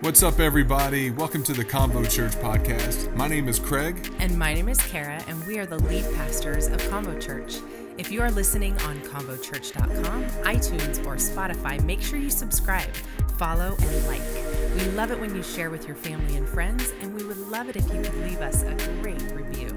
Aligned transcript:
What's 0.00 0.22
up, 0.22 0.40
everybody? 0.40 1.10
Welcome 1.10 1.42
to 1.42 1.52
the 1.52 1.64
CONVO 1.64 2.08
Church 2.10 2.32
podcast. 2.36 3.14
My 3.16 3.28
name 3.28 3.48
is 3.48 3.58
Craig. 3.58 4.10
And 4.18 4.38
my 4.38 4.54
name 4.54 4.68
is 4.70 4.78
Cara, 4.78 5.22
and 5.28 5.44
we 5.46 5.58
are 5.58 5.66
the 5.66 5.78
lead 5.78 6.04
pastors 6.14 6.68
of 6.68 6.80
CONVO 6.88 7.20
Church. 7.20 7.56
If 7.98 8.10
you 8.10 8.22
are 8.22 8.30
listening 8.30 8.78
on 8.78 8.98
convochurch.com, 9.00 10.24
iTunes, 10.44 11.04
or 11.06 11.16
Spotify, 11.16 11.82
make 11.84 12.00
sure 12.00 12.18
you 12.18 12.30
subscribe, 12.30 12.88
follow, 13.36 13.76
and 13.78 14.06
like. 14.06 14.22
We 14.74 14.90
love 14.92 15.10
it 15.10 15.20
when 15.20 15.34
you 15.34 15.42
share 15.42 15.68
with 15.68 15.86
your 15.86 15.96
family 15.96 16.36
and 16.36 16.48
friends, 16.48 16.92
and 17.02 17.14
we 17.14 17.22
would 17.24 17.38
love 17.38 17.68
it 17.68 17.76
if 17.76 17.84
you 17.92 18.00
could 18.00 18.16
leave 18.22 18.40
us 18.40 18.62
a 18.62 18.74
great 19.02 19.20
review. 19.32 19.76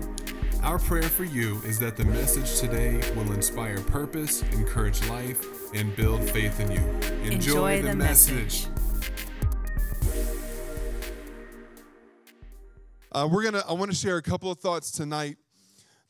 Our 0.61 0.79
prayer 0.79 1.03
for 1.03 1.25
you 1.25 1.61
is 1.65 1.79
that 1.79 1.97
the 1.97 2.05
message 2.05 2.61
today 2.61 3.01
will 3.15 3.33
inspire 3.33 3.81
purpose, 3.81 4.41
encourage 4.53 5.05
life, 5.09 5.73
and 5.73 5.93
build 5.97 6.23
faith 6.29 6.61
in 6.61 6.71
you. 6.71 6.79
Enjoy, 7.23 7.31
Enjoy 7.33 7.81
the, 7.81 7.87
the 7.89 7.95
message. 7.97 8.35
message. 8.35 8.72
Uh, 13.13 13.30
we're 13.31 13.44
gonna. 13.44 13.63
I 13.70 13.73
want 13.73 13.91
to 13.91 13.98
share 13.98 14.17
a 14.17 14.23
couple 14.23 14.49
of 14.49 14.58
thoughts 14.58 14.90
tonight 14.90 15.38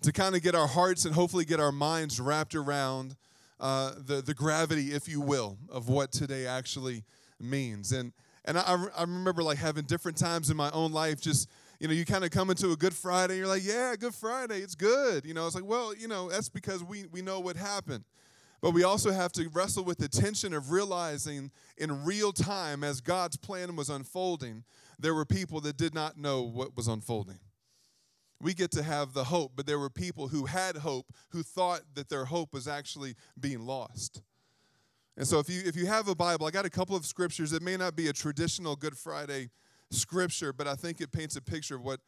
to 0.03 0.13
kind 0.13 0.35
of 0.35 0.41
get 0.41 0.55
our 0.55 0.67
hearts 0.67 1.03
and 1.03 1.13
hopefully 1.13 1.44
get 1.44 1.59
our 1.59 1.71
minds 1.71 2.17
wrapped 2.17 2.55
around 2.55 3.17
uh, 3.59 3.91
the 3.98 4.21
the 4.21 4.34
gravity, 4.34 4.94
if 4.94 5.09
you 5.09 5.20
will, 5.20 5.58
of 5.70 5.89
what 5.89 6.13
today 6.13 6.47
actually 6.47 7.03
means. 7.41 7.91
And 7.91 8.13
and 8.45 8.58
I, 8.58 8.85
I 8.95 9.02
remember 9.02 9.44
like 9.44 9.58
having 9.58 9.84
different 9.84 10.17
times 10.17 10.49
in 10.49 10.55
my 10.55 10.71
own 10.71 10.94
life, 10.94 11.20
just 11.20 11.49
you 11.81 11.89
know, 11.89 11.94
you 11.94 12.05
kind 12.05 12.23
of 12.23 12.31
come 12.31 12.49
into 12.49 12.71
a 12.71 12.77
Good 12.77 12.94
Friday, 12.94 13.33
and 13.33 13.39
you're 13.39 13.49
like, 13.49 13.66
yeah, 13.66 13.95
Good 13.99 14.16
Friday, 14.16 14.59
it's 14.59 14.75
good. 14.75 15.25
You 15.25 15.33
know, 15.33 15.45
it's 15.45 15.55
like, 15.55 15.66
well, 15.66 15.94
you 15.94 16.08
know, 16.08 16.30
that's 16.30 16.47
because 16.47 16.85
we 16.85 17.03
we 17.11 17.22
know 17.22 17.41
what 17.41 17.58
happened. 17.58 18.05
But 18.61 18.72
we 18.72 18.85
also 18.85 19.11
have 19.11 19.33
to 19.33 19.49
wrestle 19.49 19.83
with 19.83 19.97
the 19.97 20.08
tension 20.08 20.53
of 20.53 20.72
realizing 20.72 21.52
in 21.77 22.05
real 22.05 22.31
time 22.31 22.81
as 22.81 23.02
God's 23.02 23.35
plan 23.35 23.75
was 23.75 23.89
unfolding, 23.89 24.63
there 24.99 25.13
were 25.13 25.25
people 25.25 25.61
that 25.61 25.77
did 25.77 25.94
not 25.94 26.17
know 26.17 26.41
what 26.41 26.75
was 26.75 26.88
unfolding. 26.88 27.39
We 28.41 28.53
get 28.53 28.72
to 28.72 28.83
have 28.83 29.13
the 29.13 29.23
hope, 29.25 29.53
but 29.55 29.66
there 29.66 29.80
were 29.80 29.89
people 29.89 30.27
who 30.27 30.45
had 30.45 30.77
hope 30.77 31.05
who 31.30 31.44
thought 31.44 31.81
that 31.95 32.09
their 32.09 32.25
hope 32.25 32.53
was 32.53 32.67
actually 32.67 33.16
being 33.39 33.66
lost. 33.66 34.21
And 35.16 35.27
so 35.27 35.39
if 35.39 35.49
you 35.49 35.61
if 35.66 35.75
you 35.75 35.86
have 35.86 36.08
a 36.08 36.16
Bible, 36.16 36.45
I 36.45 36.52
got 36.52 36.66
a 36.66 36.69
couple 36.69 36.95
of 36.95 37.05
scriptures. 37.05 37.53
It 37.53 37.61
may 37.61 37.77
not 37.77 37.95
be 37.95 38.08
a 38.08 38.14
traditional 38.14 38.75
Good 38.75 38.97
Friday 38.97 39.49
scripture, 39.91 40.52
but 40.52 40.67
I 40.67 40.75
think 40.75 41.02
it 41.02 41.11
paints 41.11 41.36
a 41.36 41.41
picture 41.41 41.75
of 41.75 41.83
what 41.83 41.99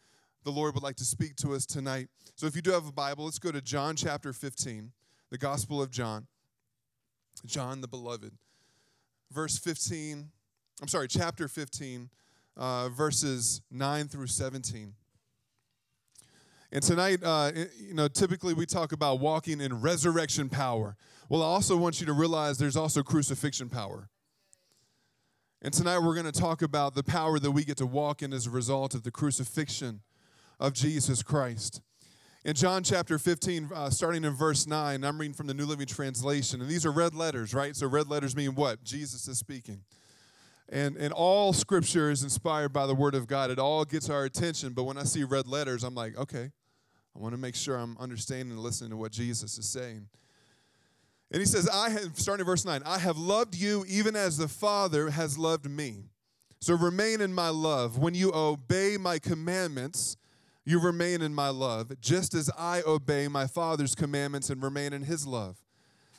the 0.43 0.51
Lord 0.51 0.73
would 0.73 0.83
like 0.83 0.95
to 0.97 1.05
speak 1.05 1.35
to 1.37 1.53
us 1.53 1.65
tonight. 1.65 2.07
So 2.35 2.47
if 2.47 2.55
you 2.55 2.61
do 2.61 2.71
have 2.71 2.87
a 2.87 2.91
Bible, 2.91 3.25
let's 3.25 3.39
go 3.39 3.51
to 3.51 3.61
John 3.61 3.95
chapter 3.95 4.33
15, 4.33 4.91
the 5.29 5.37
Gospel 5.37 5.81
of 5.81 5.91
John. 5.91 6.27
John 7.45 7.81
the 7.81 7.87
beloved. 7.87 8.33
Verse 9.31 9.57
15, 9.57 10.29
I'm 10.81 10.87
sorry, 10.87 11.07
chapter 11.07 11.47
15, 11.47 12.09
uh, 12.57 12.89
verses 12.89 13.61
9 13.71 14.07
through 14.07 14.27
17. 14.27 14.93
And 16.71 16.83
tonight, 16.83 17.19
uh, 17.23 17.51
you 17.79 17.93
know, 17.93 18.07
typically 18.07 18.53
we 18.53 18.65
talk 18.65 18.91
about 18.91 19.19
walking 19.19 19.61
in 19.61 19.81
resurrection 19.81 20.49
power. 20.49 20.97
Well, 21.29 21.41
I 21.41 21.45
also 21.45 21.77
want 21.77 21.99
you 21.99 22.05
to 22.07 22.13
realize 22.13 22.57
there's 22.57 22.75
also 22.75 23.01
crucifixion 23.01 23.69
power. 23.69 24.09
And 25.61 25.73
tonight 25.73 25.99
we're 25.99 26.13
going 26.13 26.31
to 26.31 26.39
talk 26.39 26.61
about 26.61 26.93
the 26.93 27.03
power 27.03 27.39
that 27.39 27.51
we 27.51 27.63
get 27.63 27.77
to 27.77 27.85
walk 27.85 28.21
in 28.21 28.33
as 28.33 28.45
a 28.45 28.51
result 28.51 28.93
of 28.93 29.03
the 29.03 29.11
crucifixion 29.11 30.01
of 30.59 30.73
Jesus 30.73 31.23
Christ. 31.23 31.81
In 32.43 32.53
John 32.53 32.83
chapter 32.83 33.17
15, 33.17 33.71
uh, 33.73 33.89
starting 33.89 34.23
in 34.23 34.33
verse 34.33 34.67
9, 34.67 35.03
I'm 35.03 35.19
reading 35.19 35.33
from 35.33 35.47
the 35.47 35.55
New 35.55 35.65
Living 35.65 35.87
Translation. 35.87 36.61
And 36.61 36.69
these 36.69 36.85
are 36.85 36.91
red 36.91 37.15
letters, 37.15 37.55
right? 37.55 37.75
So 37.75 37.87
red 37.87 38.07
letters 38.07 38.35
mean 38.35 38.53
what? 38.53 38.83
Jesus 38.83 39.27
is 39.27 39.39
speaking. 39.39 39.81
And, 40.69 40.97
and 40.97 41.13
all 41.13 41.53
scripture 41.53 42.09
is 42.09 42.23
inspired 42.23 42.73
by 42.73 42.87
the 42.87 42.95
word 42.95 43.13
of 43.13 43.27
God. 43.27 43.51
It 43.51 43.59
all 43.59 43.85
gets 43.85 44.09
our 44.09 44.25
attention. 44.25 44.73
But 44.73 44.83
when 44.83 44.97
I 44.97 45.03
see 45.03 45.23
red 45.23 45.47
letters, 45.47 45.83
I'm 45.83 45.93
like, 45.93 46.17
okay, 46.17 46.51
I 47.15 47.19
want 47.19 47.33
to 47.33 47.37
make 47.37 47.55
sure 47.55 47.77
I'm 47.77 47.97
understanding 47.99 48.51
and 48.51 48.59
listening 48.59 48.89
to 48.89 48.97
what 48.97 49.11
Jesus 49.11 49.57
is 49.57 49.69
saying. 49.69 50.07
And 51.31 51.39
he 51.39 51.45
says, 51.45 51.69
I 51.69 51.89
have, 51.89 52.17
starting 52.17 52.43
in 52.43 52.45
verse 52.45 52.65
9, 52.65 52.81
I 52.85 52.99
have 52.99 53.17
loved 53.17 53.55
you 53.55 53.85
even 53.87 54.15
as 54.15 54.37
the 54.37 54.47
Father 54.47 55.09
has 55.09 55.37
loved 55.37 55.69
me. 55.69 56.05
So 56.61 56.75
remain 56.75 57.21
in 57.21 57.33
my 57.33 57.49
love. 57.49 57.97
When 57.97 58.15
you 58.15 58.31
obey 58.33 58.97
my 58.97 59.19
commandments, 59.19 60.17
you 60.65 60.79
remain 60.79 61.21
in 61.21 61.33
my 61.33 61.49
love, 61.49 61.99
just 62.01 62.33
as 62.33 62.49
I 62.57 62.81
obey 62.87 63.27
my 63.27 63.45
Father's 63.45 63.93
commandments 63.93 64.49
and 64.49 64.63
remain 64.63 64.93
in 64.93 65.03
his 65.03 65.27
love. 65.27 65.57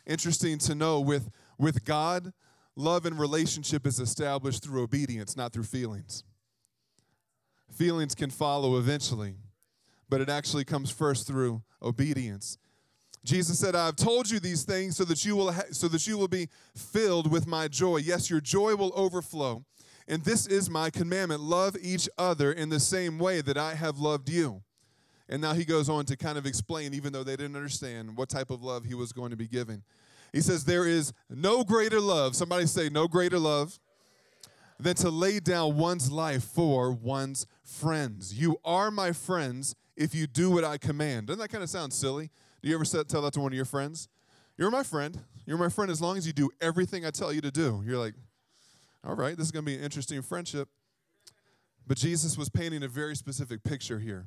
Interesting 0.06 0.58
to 0.58 0.74
know 0.74 1.00
with, 1.00 1.30
with 1.58 1.84
God, 1.84 2.32
love 2.76 3.06
and 3.06 3.18
relationship 3.18 3.86
is 3.86 3.98
established 3.98 4.62
through 4.62 4.82
obedience, 4.82 5.36
not 5.36 5.52
through 5.52 5.64
feelings. 5.64 6.22
Feelings 7.72 8.14
can 8.14 8.30
follow 8.30 8.76
eventually, 8.76 9.34
but 10.08 10.20
it 10.20 10.28
actually 10.28 10.64
comes 10.64 10.90
first 10.90 11.26
through 11.26 11.62
obedience. 11.82 12.58
Jesus 13.24 13.58
said, 13.58 13.74
"I 13.74 13.86
have 13.86 13.96
told 13.96 14.30
you 14.30 14.38
these 14.38 14.62
things 14.62 14.96
so 14.96 15.04
that 15.04 15.24
you 15.24 15.34
will 15.34 15.50
ha- 15.50 15.64
so 15.72 15.88
that 15.88 16.06
you 16.06 16.16
will 16.16 16.28
be 16.28 16.48
filled 16.76 17.30
with 17.30 17.46
my 17.46 17.66
joy. 17.66 17.96
Yes, 17.96 18.30
your 18.30 18.40
joy 18.40 18.76
will 18.76 18.92
overflow. 18.94 19.64
And 20.06 20.22
this 20.22 20.46
is 20.46 20.70
my 20.70 20.90
commandment: 20.90 21.40
love 21.40 21.76
each 21.80 22.08
other 22.16 22.52
in 22.52 22.68
the 22.68 22.78
same 22.78 23.18
way 23.18 23.40
that 23.40 23.58
I 23.58 23.74
have 23.74 23.98
loved 23.98 24.28
you." 24.28 24.62
And 25.28 25.42
now 25.42 25.54
he 25.54 25.64
goes 25.64 25.88
on 25.88 26.04
to 26.06 26.16
kind 26.16 26.38
of 26.38 26.46
explain, 26.46 26.94
even 26.94 27.12
though 27.12 27.24
they 27.24 27.34
didn't 27.34 27.56
understand 27.56 28.16
what 28.16 28.28
type 28.28 28.50
of 28.50 28.62
love 28.62 28.84
he 28.84 28.94
was 28.94 29.12
going 29.12 29.30
to 29.30 29.36
be 29.36 29.48
giving. 29.48 29.82
He 30.32 30.40
says, 30.40 30.64
There 30.64 30.86
is 30.86 31.12
no 31.30 31.64
greater 31.64 32.00
love. 32.00 32.36
Somebody 32.36 32.66
say, 32.66 32.88
No 32.88 33.08
greater 33.08 33.38
love 33.38 33.78
than 34.78 34.94
to 34.96 35.10
lay 35.10 35.40
down 35.40 35.76
one's 35.76 36.10
life 36.10 36.44
for 36.44 36.92
one's 36.92 37.46
friends. 37.64 38.34
You 38.34 38.58
are 38.64 38.90
my 38.90 39.12
friends 39.12 39.74
if 39.96 40.14
you 40.14 40.26
do 40.26 40.50
what 40.50 40.64
I 40.64 40.78
command. 40.78 41.28
Doesn't 41.28 41.40
that 41.40 41.48
kind 41.48 41.64
of 41.64 41.70
sound 41.70 41.92
silly? 41.92 42.30
Do 42.62 42.68
you 42.68 42.74
ever 42.74 42.84
tell 42.84 43.22
that 43.22 43.32
to 43.34 43.40
one 43.40 43.52
of 43.52 43.56
your 43.56 43.64
friends? 43.64 44.08
You're 44.58 44.70
my 44.70 44.82
friend. 44.82 45.18
You're 45.46 45.58
my 45.58 45.68
friend 45.68 45.90
as 45.90 46.00
long 46.00 46.16
as 46.16 46.26
you 46.26 46.32
do 46.32 46.50
everything 46.60 47.06
I 47.06 47.10
tell 47.10 47.32
you 47.32 47.40
to 47.40 47.50
do. 47.50 47.82
You're 47.86 47.98
like, 47.98 48.14
all 49.04 49.14
right, 49.14 49.36
this 49.36 49.46
is 49.46 49.52
going 49.52 49.64
to 49.64 49.70
be 49.70 49.76
an 49.76 49.84
interesting 49.84 50.20
friendship. 50.22 50.68
But 51.86 51.96
Jesus 51.96 52.36
was 52.36 52.48
painting 52.48 52.82
a 52.82 52.88
very 52.88 53.14
specific 53.14 53.62
picture 53.62 54.00
here. 54.00 54.26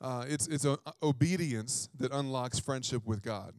Uh, 0.00 0.24
it's 0.26 0.46
it's 0.46 0.64
a, 0.64 0.78
obedience 1.02 1.90
that 1.98 2.10
unlocks 2.10 2.58
friendship 2.58 3.06
with 3.06 3.22
God. 3.22 3.52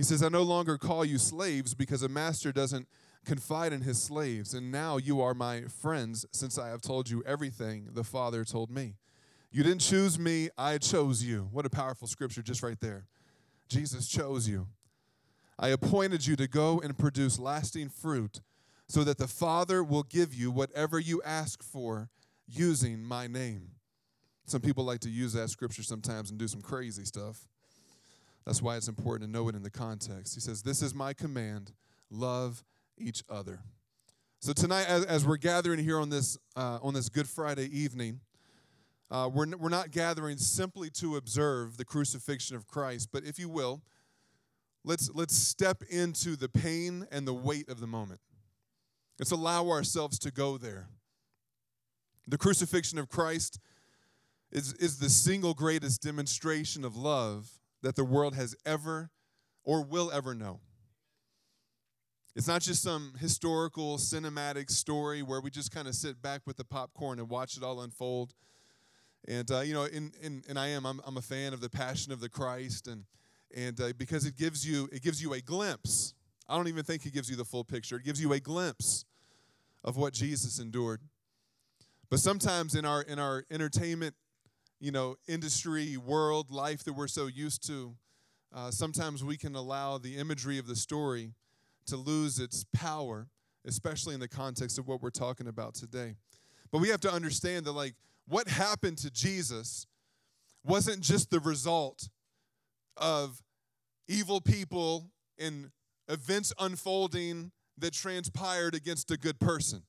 He 0.00 0.04
says, 0.04 0.22
I 0.22 0.30
no 0.30 0.42
longer 0.42 0.78
call 0.78 1.04
you 1.04 1.18
slaves 1.18 1.74
because 1.74 2.02
a 2.02 2.08
master 2.08 2.52
doesn't 2.52 2.88
confide 3.26 3.74
in 3.74 3.82
his 3.82 4.02
slaves. 4.02 4.54
And 4.54 4.72
now 4.72 4.96
you 4.96 5.20
are 5.20 5.34
my 5.34 5.64
friends 5.64 6.24
since 6.32 6.56
I 6.56 6.68
have 6.68 6.80
told 6.80 7.10
you 7.10 7.22
everything 7.26 7.90
the 7.92 8.02
Father 8.02 8.42
told 8.42 8.70
me. 8.70 8.94
You 9.52 9.62
didn't 9.62 9.82
choose 9.82 10.18
me, 10.18 10.48
I 10.56 10.78
chose 10.78 11.22
you. 11.22 11.50
What 11.52 11.66
a 11.66 11.68
powerful 11.68 12.08
scripture 12.08 12.40
just 12.40 12.62
right 12.62 12.80
there. 12.80 13.08
Jesus 13.68 14.08
chose 14.08 14.48
you. 14.48 14.68
I 15.58 15.68
appointed 15.68 16.26
you 16.26 16.34
to 16.34 16.48
go 16.48 16.80
and 16.80 16.96
produce 16.96 17.38
lasting 17.38 17.90
fruit 17.90 18.40
so 18.88 19.04
that 19.04 19.18
the 19.18 19.28
Father 19.28 19.84
will 19.84 20.04
give 20.04 20.32
you 20.32 20.50
whatever 20.50 20.98
you 20.98 21.20
ask 21.26 21.62
for 21.62 22.08
using 22.48 23.04
my 23.04 23.26
name. 23.26 23.72
Some 24.46 24.62
people 24.62 24.84
like 24.84 25.00
to 25.00 25.10
use 25.10 25.34
that 25.34 25.50
scripture 25.50 25.82
sometimes 25.82 26.30
and 26.30 26.38
do 26.38 26.48
some 26.48 26.62
crazy 26.62 27.04
stuff. 27.04 27.46
That's 28.50 28.60
why 28.60 28.76
it's 28.76 28.88
important 28.88 29.28
to 29.28 29.32
know 29.32 29.48
it 29.48 29.54
in 29.54 29.62
the 29.62 29.70
context. 29.70 30.34
He 30.34 30.40
says, 30.40 30.60
This 30.60 30.82
is 30.82 30.92
my 30.92 31.12
command 31.12 31.70
love 32.10 32.64
each 32.98 33.22
other. 33.28 33.60
So 34.40 34.52
tonight, 34.52 34.86
as, 34.88 35.04
as 35.04 35.24
we're 35.24 35.36
gathering 35.36 35.78
here 35.78 36.00
on 36.00 36.10
this, 36.10 36.36
uh, 36.56 36.80
on 36.82 36.92
this 36.92 37.08
Good 37.08 37.28
Friday 37.28 37.66
evening, 37.66 38.18
uh, 39.08 39.30
we're, 39.32 39.46
we're 39.56 39.68
not 39.68 39.92
gathering 39.92 40.36
simply 40.36 40.90
to 40.94 41.14
observe 41.14 41.76
the 41.76 41.84
crucifixion 41.84 42.56
of 42.56 42.66
Christ, 42.66 43.10
but 43.12 43.22
if 43.22 43.38
you 43.38 43.48
will, 43.48 43.82
let's, 44.84 45.08
let's 45.14 45.36
step 45.36 45.84
into 45.88 46.34
the 46.34 46.48
pain 46.48 47.06
and 47.12 47.28
the 47.28 47.34
weight 47.34 47.68
of 47.68 47.78
the 47.78 47.86
moment. 47.86 48.18
Let's 49.20 49.30
allow 49.30 49.68
ourselves 49.68 50.18
to 50.18 50.32
go 50.32 50.58
there. 50.58 50.88
The 52.26 52.36
crucifixion 52.36 52.98
of 52.98 53.08
Christ 53.08 53.60
is, 54.50 54.72
is 54.72 54.98
the 54.98 55.08
single 55.08 55.54
greatest 55.54 56.02
demonstration 56.02 56.84
of 56.84 56.96
love 56.96 57.59
that 57.82 57.96
the 57.96 58.04
world 58.04 58.34
has 58.34 58.54
ever 58.64 59.10
or 59.64 59.82
will 59.82 60.10
ever 60.12 60.34
know. 60.34 60.60
It's 62.36 62.46
not 62.46 62.62
just 62.62 62.82
some 62.82 63.14
historical 63.18 63.98
cinematic 63.98 64.70
story 64.70 65.22
where 65.22 65.40
we 65.40 65.50
just 65.50 65.72
kind 65.72 65.88
of 65.88 65.94
sit 65.94 66.22
back 66.22 66.42
with 66.46 66.56
the 66.56 66.64
popcorn 66.64 67.18
and 67.18 67.28
watch 67.28 67.56
it 67.56 67.62
all 67.62 67.80
unfold. 67.80 68.34
And 69.26 69.50
uh, 69.50 69.60
you 69.60 69.74
know, 69.74 69.84
in, 69.84 70.12
in, 70.22 70.42
and 70.48 70.58
I 70.58 70.68
am 70.68 70.86
I'm, 70.86 71.00
I'm 71.04 71.16
a 71.16 71.22
fan 71.22 71.52
of 71.52 71.60
the 71.60 71.68
Passion 71.68 72.12
of 72.12 72.20
the 72.20 72.28
Christ, 72.28 72.86
and 72.86 73.04
and 73.54 73.78
uh, 73.80 73.92
because 73.98 74.24
it 74.24 74.36
gives 74.36 74.66
you 74.66 74.88
it 74.92 75.02
gives 75.02 75.22
you 75.22 75.34
a 75.34 75.40
glimpse. 75.40 76.14
I 76.48 76.56
don't 76.56 76.68
even 76.68 76.84
think 76.84 77.04
it 77.04 77.12
gives 77.12 77.28
you 77.28 77.36
the 77.36 77.44
full 77.44 77.64
picture. 77.64 77.96
It 77.96 78.04
gives 78.04 78.20
you 78.22 78.32
a 78.32 78.40
glimpse 78.40 79.04
of 79.84 79.96
what 79.96 80.12
Jesus 80.12 80.58
endured. 80.58 81.00
But 82.08 82.20
sometimes 82.20 82.74
in 82.74 82.84
our 82.84 83.02
in 83.02 83.18
our 83.18 83.44
entertainment, 83.50 84.14
you 84.80 84.90
know, 84.90 85.16
industry, 85.28 85.96
world, 85.96 86.50
life 86.50 86.82
that 86.84 86.94
we're 86.94 87.08
so 87.08 87.26
used 87.26 87.66
to, 87.66 87.94
uh, 88.52 88.70
sometimes 88.70 89.22
we 89.22 89.36
can 89.36 89.54
allow 89.54 89.98
the 89.98 90.16
imagery 90.16 90.58
of 90.58 90.66
the 90.66 90.76
story 90.76 91.34
to 91.86 91.96
lose 91.96 92.38
its 92.38 92.64
power 92.72 93.28
especially 93.66 94.14
in 94.14 94.20
the 94.20 94.28
context 94.28 94.78
of 94.78 94.88
what 94.88 95.02
we're 95.02 95.10
talking 95.10 95.46
about 95.46 95.74
today. 95.74 96.14
But 96.70 96.78
we 96.78 96.88
have 96.88 97.00
to 97.00 97.12
understand 97.12 97.66
that, 97.66 97.72
like, 97.72 97.94
what 98.26 98.48
happened 98.48 98.98
to 98.98 99.10
Jesus 99.10 99.86
wasn't 100.64 101.00
just 101.00 101.30
the 101.30 101.40
result 101.40 102.08
of 102.96 103.42
evil 104.08 104.40
people 104.40 105.10
and 105.38 105.70
events 106.08 106.52
unfolding 106.58 107.50
that 107.78 107.92
transpired 107.92 108.74
against 108.74 109.10
a 109.10 109.16
good 109.16 109.38
person. 109.40 109.82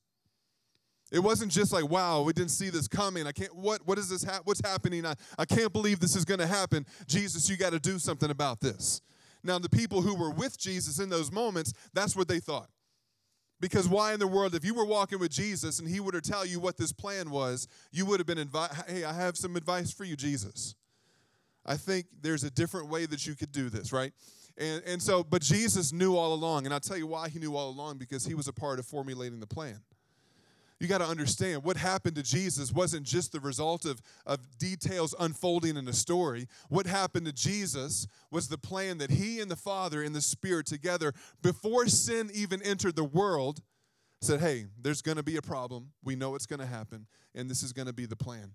It 1.12 1.18
wasn't 1.18 1.52
just 1.52 1.74
like, 1.74 1.88
wow, 1.90 2.22
we 2.22 2.32
didn't 2.32 2.52
see 2.52 2.70
this 2.70 2.88
coming. 2.88 3.26
I 3.26 3.32
can't, 3.32 3.54
what, 3.54 3.86
what 3.86 3.98
is 3.98 4.08
this, 4.08 4.24
ha- 4.24 4.40
what's 4.44 4.66
happening? 4.66 5.04
I, 5.04 5.14
I 5.38 5.44
can't 5.44 5.70
believe 5.70 6.00
this 6.00 6.16
is 6.16 6.24
going 6.24 6.40
to 6.40 6.46
happen. 6.46 6.86
Jesus, 7.06 7.50
you 7.50 7.58
got 7.58 7.72
to 7.72 7.78
do 7.78 7.98
something 7.98 8.30
about 8.30 8.60
this. 8.60 9.02
Now, 9.44 9.58
the 9.58 9.68
people 9.68 10.00
who 10.00 10.14
were 10.14 10.30
with 10.30 10.58
Jesus 10.58 10.98
in 11.00 11.10
those 11.10 11.30
moments, 11.30 11.74
that's 11.92 12.16
what 12.16 12.28
they 12.28 12.40
thought. 12.40 12.70
Because 13.60 13.88
why 13.88 14.14
in 14.14 14.20
the 14.20 14.26
world, 14.26 14.54
if 14.54 14.64
you 14.64 14.72
were 14.72 14.86
walking 14.86 15.18
with 15.18 15.30
Jesus 15.30 15.78
and 15.78 15.86
he 15.86 16.00
were 16.00 16.12
to 16.12 16.22
tell 16.22 16.46
you 16.46 16.58
what 16.58 16.78
this 16.78 16.92
plan 16.92 17.30
was, 17.30 17.68
you 17.92 18.06
would 18.06 18.18
have 18.18 18.26
been 18.26 18.38
invited, 18.38 18.76
hey, 18.88 19.04
I 19.04 19.12
have 19.12 19.36
some 19.36 19.54
advice 19.54 19.92
for 19.92 20.04
you, 20.04 20.16
Jesus. 20.16 20.74
I 21.66 21.76
think 21.76 22.06
there's 22.22 22.42
a 22.42 22.50
different 22.50 22.88
way 22.88 23.04
that 23.04 23.26
you 23.26 23.34
could 23.34 23.52
do 23.52 23.68
this, 23.68 23.92
right? 23.92 24.12
And, 24.56 24.82
and 24.86 25.02
so, 25.02 25.22
but 25.22 25.42
Jesus 25.42 25.92
knew 25.92 26.16
all 26.16 26.32
along, 26.32 26.64
and 26.64 26.72
I'll 26.72 26.80
tell 26.80 26.96
you 26.96 27.06
why 27.06 27.28
he 27.28 27.38
knew 27.38 27.54
all 27.54 27.68
along 27.68 27.98
because 27.98 28.24
he 28.24 28.34
was 28.34 28.48
a 28.48 28.52
part 28.52 28.78
of 28.78 28.86
formulating 28.86 29.40
the 29.40 29.46
plan 29.46 29.80
you 30.82 30.88
got 30.88 30.98
to 30.98 31.06
understand 31.06 31.62
what 31.62 31.76
happened 31.76 32.16
to 32.16 32.24
Jesus 32.24 32.72
wasn't 32.72 33.06
just 33.06 33.30
the 33.30 33.38
result 33.38 33.84
of, 33.84 34.02
of 34.26 34.58
details 34.58 35.14
unfolding 35.20 35.76
in 35.76 35.86
a 35.86 35.92
story. 35.92 36.48
What 36.68 36.86
happened 36.86 37.26
to 37.26 37.32
Jesus 37.32 38.08
was 38.32 38.48
the 38.48 38.58
plan 38.58 38.98
that 38.98 39.10
he 39.10 39.38
and 39.38 39.48
the 39.48 39.56
Father 39.56 40.02
and 40.02 40.12
the 40.12 40.20
Spirit 40.20 40.66
together, 40.66 41.12
before 41.40 41.86
sin 41.86 42.30
even 42.34 42.60
entered 42.62 42.96
the 42.96 43.04
world, 43.04 43.62
said, 44.20 44.40
Hey, 44.40 44.66
there's 44.80 45.02
going 45.02 45.18
to 45.18 45.22
be 45.22 45.36
a 45.36 45.42
problem. 45.42 45.92
We 46.02 46.16
know 46.16 46.34
it's 46.34 46.46
going 46.46 46.60
to 46.60 46.66
happen, 46.66 47.06
and 47.32 47.48
this 47.48 47.62
is 47.62 47.72
going 47.72 47.86
to 47.86 47.92
be 47.92 48.06
the 48.06 48.16
plan. 48.16 48.52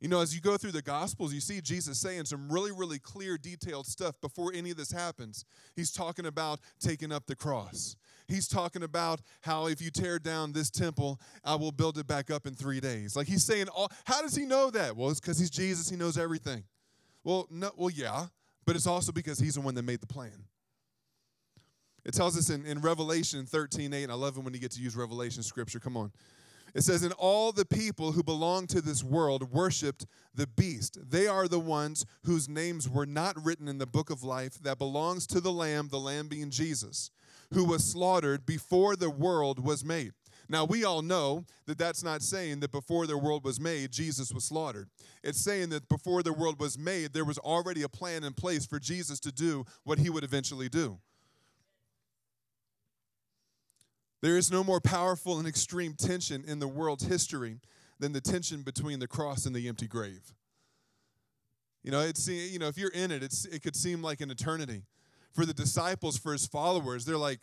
You 0.00 0.08
know, 0.08 0.20
as 0.20 0.34
you 0.34 0.40
go 0.40 0.56
through 0.56 0.72
the 0.72 0.82
Gospels, 0.82 1.32
you 1.32 1.40
see 1.40 1.60
Jesus 1.60 1.98
saying 1.98 2.26
some 2.26 2.48
really, 2.48 2.72
really 2.72 2.98
clear, 2.98 3.38
detailed 3.38 3.86
stuff 3.86 4.20
before 4.20 4.52
any 4.54 4.70
of 4.70 4.76
this 4.76 4.92
happens. 4.92 5.44
He's 5.74 5.90
talking 5.90 6.26
about 6.26 6.60
taking 6.78 7.10
up 7.10 7.26
the 7.26 7.36
cross. 7.36 7.96
He's 8.26 8.48
talking 8.48 8.82
about 8.82 9.20
how 9.42 9.66
if 9.66 9.82
you 9.82 9.90
tear 9.90 10.18
down 10.18 10.52
this 10.52 10.70
temple, 10.70 11.20
I 11.44 11.56
will 11.56 11.72
build 11.72 11.98
it 11.98 12.06
back 12.06 12.30
up 12.30 12.46
in 12.46 12.54
three 12.54 12.80
days. 12.80 13.16
Like 13.16 13.26
he's 13.26 13.44
saying, 13.44 13.68
all, 13.68 13.90
how 14.04 14.22
does 14.22 14.34
he 14.34 14.46
know 14.46 14.70
that? 14.70 14.96
Well, 14.96 15.10
it's 15.10 15.20
because 15.20 15.38
he's 15.38 15.50
Jesus. 15.50 15.90
He 15.90 15.96
knows 15.96 16.16
everything. 16.16 16.64
Well, 17.22 17.46
no, 17.50 17.70
well, 17.76 17.90
yeah, 17.90 18.26
but 18.66 18.76
it's 18.76 18.86
also 18.86 19.12
because 19.12 19.38
he's 19.38 19.54
the 19.54 19.60
one 19.60 19.74
that 19.74 19.82
made 19.82 20.00
the 20.00 20.06
plan. 20.06 20.44
It 22.04 22.12
tells 22.12 22.36
us 22.36 22.50
in, 22.50 22.66
in 22.66 22.80
Revelation 22.80 23.46
13, 23.46 23.92
8, 23.92 24.02
and 24.02 24.12
I 24.12 24.14
love 24.14 24.36
it 24.36 24.44
when 24.44 24.52
you 24.52 24.60
get 24.60 24.72
to 24.72 24.80
use 24.80 24.94
Revelation 24.94 25.42
scripture. 25.42 25.80
Come 25.80 25.96
on. 25.96 26.12
It 26.74 26.82
says, 26.82 27.02
And 27.02 27.14
all 27.14 27.52
the 27.52 27.64
people 27.64 28.12
who 28.12 28.22
belong 28.22 28.66
to 28.68 28.80
this 28.80 29.02
world 29.02 29.52
worshiped 29.52 30.06
the 30.34 30.46
beast. 30.46 30.98
They 31.08 31.26
are 31.26 31.46
the 31.46 31.60
ones 31.60 32.04
whose 32.24 32.48
names 32.48 32.88
were 32.88 33.06
not 33.06 33.42
written 33.42 33.68
in 33.68 33.78
the 33.78 33.86
book 33.86 34.10
of 34.10 34.22
life 34.22 34.58
that 34.62 34.78
belongs 34.78 35.26
to 35.28 35.40
the 35.40 35.52
Lamb, 35.52 35.88
the 35.88 36.00
Lamb 36.00 36.28
being 36.28 36.50
Jesus, 36.50 37.10
who 37.52 37.64
was 37.64 37.84
slaughtered 37.84 38.46
before 38.46 38.96
the 38.96 39.10
world 39.10 39.64
was 39.64 39.84
made. 39.84 40.12
Now, 40.48 40.64
we 40.64 40.84
all 40.84 41.02
know 41.02 41.44
that 41.66 41.78
that's 41.78 42.02
not 42.02 42.22
saying 42.22 42.60
that 42.60 42.70
before 42.70 43.06
the 43.06 43.16
world 43.16 43.44
was 43.44 43.58
made, 43.58 43.92
Jesus 43.92 44.32
was 44.32 44.44
slaughtered. 44.44 44.88
It's 45.22 45.40
saying 45.40 45.70
that 45.70 45.88
before 45.88 46.22
the 46.22 46.34
world 46.34 46.60
was 46.60 46.78
made, 46.78 47.12
there 47.12 47.24
was 47.24 47.38
already 47.38 47.82
a 47.82 47.88
plan 47.88 48.24
in 48.24 48.34
place 48.34 48.66
for 48.66 48.78
Jesus 48.78 49.20
to 49.20 49.32
do 49.32 49.64
what 49.84 49.98
he 49.98 50.10
would 50.10 50.24
eventually 50.24 50.68
do. 50.68 50.98
There 54.20 54.36
is 54.36 54.50
no 54.50 54.64
more 54.64 54.80
powerful 54.80 55.38
and 55.38 55.46
extreme 55.46 55.94
tension 55.94 56.44
in 56.46 56.58
the 56.58 56.68
world's 56.68 57.04
history 57.04 57.60
than 57.98 58.12
the 58.12 58.20
tension 58.20 58.62
between 58.62 58.98
the 58.98 59.06
cross 59.06 59.46
and 59.46 59.54
the 59.54 59.68
empty 59.68 59.86
grave. 59.86 60.34
You 61.82 61.90
know, 61.90 62.00
it's 62.00 62.26
you 62.26 62.58
know, 62.58 62.68
if 62.68 62.78
you're 62.78 62.90
in 62.92 63.10
it, 63.10 63.22
it's 63.22 63.44
it 63.44 63.62
could 63.62 63.76
seem 63.76 64.02
like 64.02 64.22
an 64.22 64.30
eternity. 64.30 64.84
For 65.34 65.44
the 65.44 65.54
disciples, 65.54 66.16
for 66.16 66.32
his 66.32 66.46
followers, 66.46 67.04
they're 67.04 67.18
like, 67.18 67.40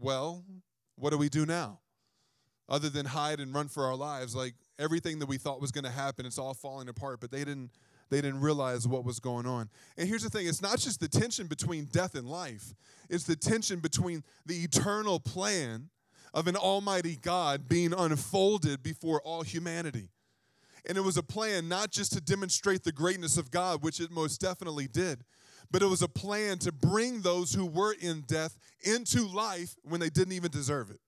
well, 0.00 0.44
what 0.96 1.10
do 1.10 1.18
we 1.18 1.28
do 1.28 1.46
now? 1.46 1.80
Other 2.68 2.88
than 2.88 3.06
hide 3.06 3.40
and 3.40 3.54
run 3.54 3.68
for 3.68 3.84
our 3.84 3.94
lives, 3.94 4.34
like 4.34 4.54
everything 4.78 5.18
that 5.20 5.26
we 5.26 5.38
thought 5.38 5.60
was 5.60 5.70
going 5.70 5.84
to 5.84 5.90
happen, 5.90 6.26
it's 6.26 6.38
all 6.38 6.54
falling 6.54 6.88
apart. 6.88 7.20
But 7.20 7.30
they 7.30 7.44
didn't 7.44 7.70
they 8.10 8.20
didn't 8.20 8.40
realize 8.40 8.88
what 8.88 9.04
was 9.04 9.20
going 9.20 9.46
on. 9.46 9.68
And 9.96 10.08
here's 10.08 10.22
the 10.22 10.30
thing 10.30 10.46
it's 10.46 10.62
not 10.62 10.78
just 10.78 11.00
the 11.00 11.08
tension 11.08 11.46
between 11.46 11.86
death 11.86 12.14
and 12.14 12.28
life, 12.28 12.74
it's 13.08 13.24
the 13.24 13.36
tension 13.36 13.80
between 13.80 14.22
the 14.46 14.56
eternal 14.64 15.20
plan 15.20 15.90
of 16.34 16.46
an 16.46 16.56
almighty 16.56 17.16
God 17.16 17.68
being 17.68 17.92
unfolded 17.92 18.82
before 18.82 19.20
all 19.22 19.42
humanity. 19.42 20.08
And 20.86 20.96
it 20.96 21.02
was 21.02 21.16
a 21.16 21.22
plan 21.22 21.68
not 21.68 21.90
just 21.90 22.12
to 22.12 22.20
demonstrate 22.20 22.84
the 22.84 22.92
greatness 22.92 23.36
of 23.36 23.50
God, 23.50 23.82
which 23.82 24.00
it 24.00 24.10
most 24.10 24.40
definitely 24.40 24.88
did, 24.88 25.24
but 25.70 25.82
it 25.82 25.86
was 25.86 26.02
a 26.02 26.08
plan 26.08 26.58
to 26.58 26.72
bring 26.72 27.20
those 27.20 27.52
who 27.52 27.66
were 27.66 27.94
in 28.00 28.22
death 28.22 28.58
into 28.82 29.26
life 29.26 29.76
when 29.82 30.00
they 30.00 30.10
didn't 30.10 30.32
even 30.32 30.50
deserve 30.50 30.90
it. 30.90 31.00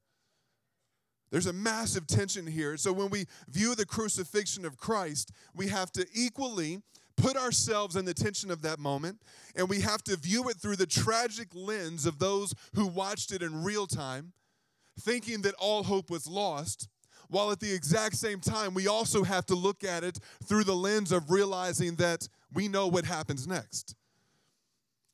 There's 1.31 1.47
a 1.47 1.53
massive 1.53 2.07
tension 2.07 2.47
here. 2.47 2.77
So 2.77 2.93
when 2.93 3.09
we 3.09 3.27
view 3.49 3.75
the 3.75 3.87
crucifixion 3.87 4.65
of 4.65 4.77
Christ, 4.77 5.33
we 5.55 5.69
have 5.69 5.93
to 5.93 6.07
equally 6.13 6.83
put 7.17 7.37
ourselves 7.37 7.97
in 7.97 8.05
the 8.05 8.15
tension 8.15 8.51
of 8.51 8.63
that 8.63 8.79
moment, 8.79 9.21
and 9.55 9.69
we 9.69 9.81
have 9.81 10.03
to 10.05 10.17
view 10.17 10.49
it 10.49 10.57
through 10.57 10.77
the 10.77 10.87
tragic 10.87 11.49
lens 11.55 12.07
of 12.07 12.19
those 12.19 12.55
who 12.75 12.87
watched 12.87 13.33
it 13.33 13.43
in 13.43 13.63
real 13.63 13.87
time 13.87 14.33
thinking 14.99 15.43
that 15.43 15.55
all 15.55 15.83
hope 15.83 16.11
was 16.11 16.27
lost, 16.27 16.89
while 17.29 17.51
at 17.51 17.61
the 17.61 17.73
exact 17.73 18.17
same 18.17 18.41
time, 18.41 18.75
we 18.75 18.89
also 18.89 19.23
have 19.23 19.47
to 19.47 19.55
look 19.55 19.85
at 19.85 20.03
it 20.03 20.19
through 20.45 20.65
the 20.65 20.75
lens 20.75 21.13
of 21.13 21.31
realizing 21.31 21.95
that 21.97 22.29
we 22.53 22.69
know 22.69 22.89
what 22.89 23.05
happens 23.05 23.47
next. 23.47 23.95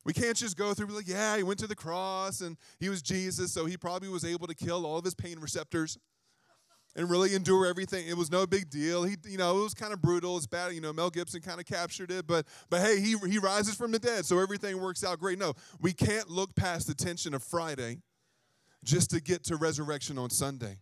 We 0.06 0.12
can't 0.12 0.36
just 0.36 0.56
go 0.56 0.72
through 0.72 0.86
like, 0.86 1.08
yeah, 1.08 1.36
he 1.36 1.42
went 1.42 1.58
to 1.58 1.66
the 1.66 1.74
cross 1.74 2.40
and 2.40 2.56
he 2.78 2.88
was 2.88 3.02
Jesus, 3.02 3.52
so 3.52 3.66
he 3.66 3.76
probably 3.76 4.08
was 4.08 4.24
able 4.24 4.46
to 4.46 4.54
kill 4.54 4.86
all 4.86 4.98
of 4.98 5.04
his 5.04 5.16
pain 5.16 5.40
receptors 5.40 5.98
and 6.94 7.10
really 7.10 7.34
endure 7.34 7.66
everything. 7.66 8.06
It 8.06 8.16
was 8.16 8.30
no 8.30 8.46
big 8.46 8.70
deal. 8.70 9.02
He, 9.02 9.16
you 9.26 9.36
know, 9.36 9.58
it 9.58 9.62
was 9.64 9.74
kind 9.74 9.92
of 9.92 10.00
brutal. 10.00 10.36
It's 10.36 10.46
bad. 10.46 10.72
You 10.74 10.80
know, 10.80 10.92
Mel 10.92 11.10
Gibson 11.10 11.40
kind 11.40 11.58
of 11.58 11.66
captured 11.66 12.12
it, 12.12 12.24
but 12.28 12.46
but 12.70 12.82
hey, 12.82 13.00
he 13.00 13.16
he 13.28 13.38
rises 13.38 13.74
from 13.74 13.90
the 13.90 13.98
dead, 13.98 14.24
so 14.24 14.38
everything 14.38 14.80
works 14.80 15.02
out 15.02 15.18
great. 15.18 15.40
No, 15.40 15.54
we 15.80 15.92
can't 15.92 16.30
look 16.30 16.54
past 16.54 16.86
the 16.86 16.94
tension 16.94 17.34
of 17.34 17.42
Friday 17.42 17.98
just 18.84 19.10
to 19.10 19.20
get 19.20 19.42
to 19.46 19.56
resurrection 19.56 20.18
on 20.18 20.30
Sunday. 20.30 20.78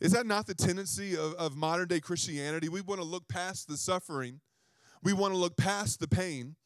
Is 0.00 0.12
that 0.12 0.24
not 0.24 0.46
the 0.46 0.54
tendency 0.54 1.14
of, 1.14 1.34
of 1.34 1.56
modern 1.56 1.88
day 1.88 2.00
Christianity? 2.00 2.70
We 2.70 2.80
want 2.80 3.02
to 3.02 3.06
look 3.06 3.28
past 3.28 3.68
the 3.68 3.76
suffering, 3.76 4.40
we 5.02 5.12
want 5.12 5.34
to 5.34 5.38
look 5.38 5.58
past 5.58 6.00
the 6.00 6.08
pain. 6.08 6.56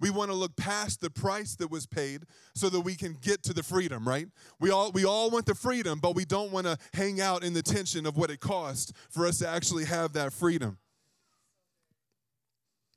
We 0.00 0.10
want 0.10 0.30
to 0.30 0.36
look 0.36 0.56
past 0.56 1.00
the 1.00 1.10
price 1.10 1.54
that 1.56 1.70
was 1.70 1.86
paid 1.86 2.22
so 2.54 2.70
that 2.70 2.80
we 2.80 2.94
can 2.94 3.16
get 3.20 3.42
to 3.44 3.52
the 3.52 3.62
freedom, 3.62 4.08
right? 4.08 4.28
We 4.58 4.70
all 4.70 4.90
we 4.92 5.04
all 5.04 5.30
want 5.30 5.46
the 5.46 5.54
freedom, 5.54 6.00
but 6.00 6.14
we 6.14 6.24
don't 6.24 6.52
want 6.52 6.66
to 6.66 6.78
hang 6.94 7.20
out 7.20 7.44
in 7.44 7.52
the 7.52 7.62
tension 7.62 8.06
of 8.06 8.16
what 8.16 8.30
it 8.30 8.40
costs 8.40 8.92
for 9.10 9.26
us 9.26 9.38
to 9.38 9.48
actually 9.48 9.84
have 9.84 10.14
that 10.14 10.32
freedom. 10.32 10.78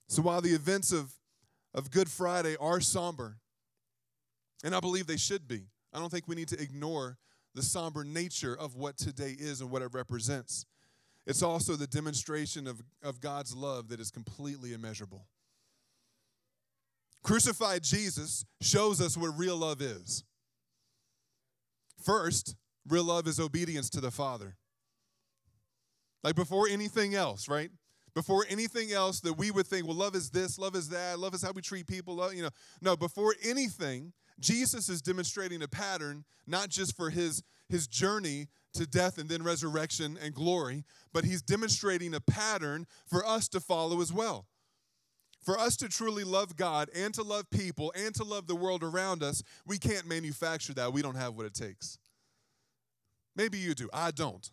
So 0.07 0.22
while 0.22 0.41
the 0.41 0.53
events 0.53 0.91
of, 0.91 1.12
of 1.74 1.89
Good 1.89 2.10
Friday 2.10 2.55
are 2.60 2.79
somber, 2.79 3.38
and 4.63 4.75
I 4.75 4.79
believe 4.79 5.07
they 5.07 5.17
should 5.17 5.48
be, 5.48 5.63
I 5.91 6.00
don't 6.00 6.12
think 6.12 6.27
we 6.27 6.36
need 6.36 6.50
to 6.50 6.62
ignore 6.62 7.17
the 7.55 7.63
somber 7.63 8.03
nature 8.03 8.55
of 8.55 8.75
what 8.75 8.98
today 8.98 9.36
is 9.38 9.62
and 9.62 9.69
what 9.72 9.81
it 9.81 9.89
represents. 9.93 10.65
It's 11.25 11.41
also 11.41 11.75
the 11.75 11.88
demonstration 11.88 12.67
of, 12.67 12.81
of 13.01 13.22
God's 13.22 13.55
love 13.55 13.89
that 13.89 14.00
is 14.00 14.12
completely 14.12 14.74
immeasurable. 14.74 15.25
Crucified 17.24 17.84
Jesus 17.84 18.46
shows 18.62 19.00
us 19.00 19.18
what 19.18 19.38
real 19.38 19.56
love 19.56 19.82
is. 19.82 20.24
First, 22.03 22.56
real 22.88 23.06
love 23.06 23.27
is 23.27 23.39
obedience 23.39 23.89
to 23.92 24.01
the 24.01 24.12
Father. 24.12 24.58
Like 26.24 26.36
before 26.36 26.68
anything 26.70 27.15
else, 27.15 27.48
right? 27.48 27.72
Before 28.13 28.46
anything 28.50 28.92
else 28.92 29.22
that 29.22 29.34
we 29.34 29.51
would 29.51 29.65
think, 29.65 29.88
well, 29.88 29.96
love 29.96 30.15
is 30.15 30.30
this, 30.30 30.60
love 30.60 30.75
is 30.75 30.89
that, 30.89 31.18
love 31.18 31.34
is 31.34 31.42
how 31.42 31.51
we 31.51 31.62
treat 31.62 31.88
people, 31.88 32.15
love, 32.15 32.34
you 32.34 32.44
know. 32.44 32.50
No, 32.82 32.96
before 32.96 33.36
anything, 33.44 34.13
Jesus 34.39 34.89
is 34.89 35.01
demonstrating 35.01 35.63
a 35.63 35.68
pattern, 35.68 36.25
not 36.46 36.70
just 36.70 36.96
for 36.96 37.10
his, 37.10 37.42
his 37.70 37.88
journey 37.88 38.48
to 38.74 38.86
death 38.86 39.18
and 39.18 39.30
then 39.30 39.44
resurrection 39.44 40.18
and 40.22 40.34
glory, 40.34 40.84
but 41.13 41.24
he's 41.24 41.42
demonstrating 41.42 42.13
a 42.13 42.20
pattern 42.20 42.86
for 43.08 43.25
us 43.25 43.48
to 43.50 43.60
follow 43.60 44.01
as 44.01 44.12
well. 44.12 44.48
For 45.43 45.59
us 45.59 45.75
to 45.77 45.89
truly 45.89 46.23
love 46.23 46.55
God 46.55 46.89
and 46.95 47.13
to 47.15 47.21
love 47.21 47.50
people 47.50 47.93
and 47.95 48.15
to 48.15 48.23
love 48.23 48.47
the 48.47 48.55
world 48.55 48.81
around 48.81 49.21
us, 49.21 49.43
we 49.65 49.77
can't 49.77 50.07
manufacture 50.07 50.73
that. 50.73 50.93
We 50.93 51.01
don't 51.01 51.17
have 51.17 51.35
what 51.35 51.45
it 51.45 51.53
takes. 51.53 51.97
Maybe 53.35 53.57
you 53.57 53.73
do. 53.73 53.89
I 53.93 54.12
don't. 54.12 54.50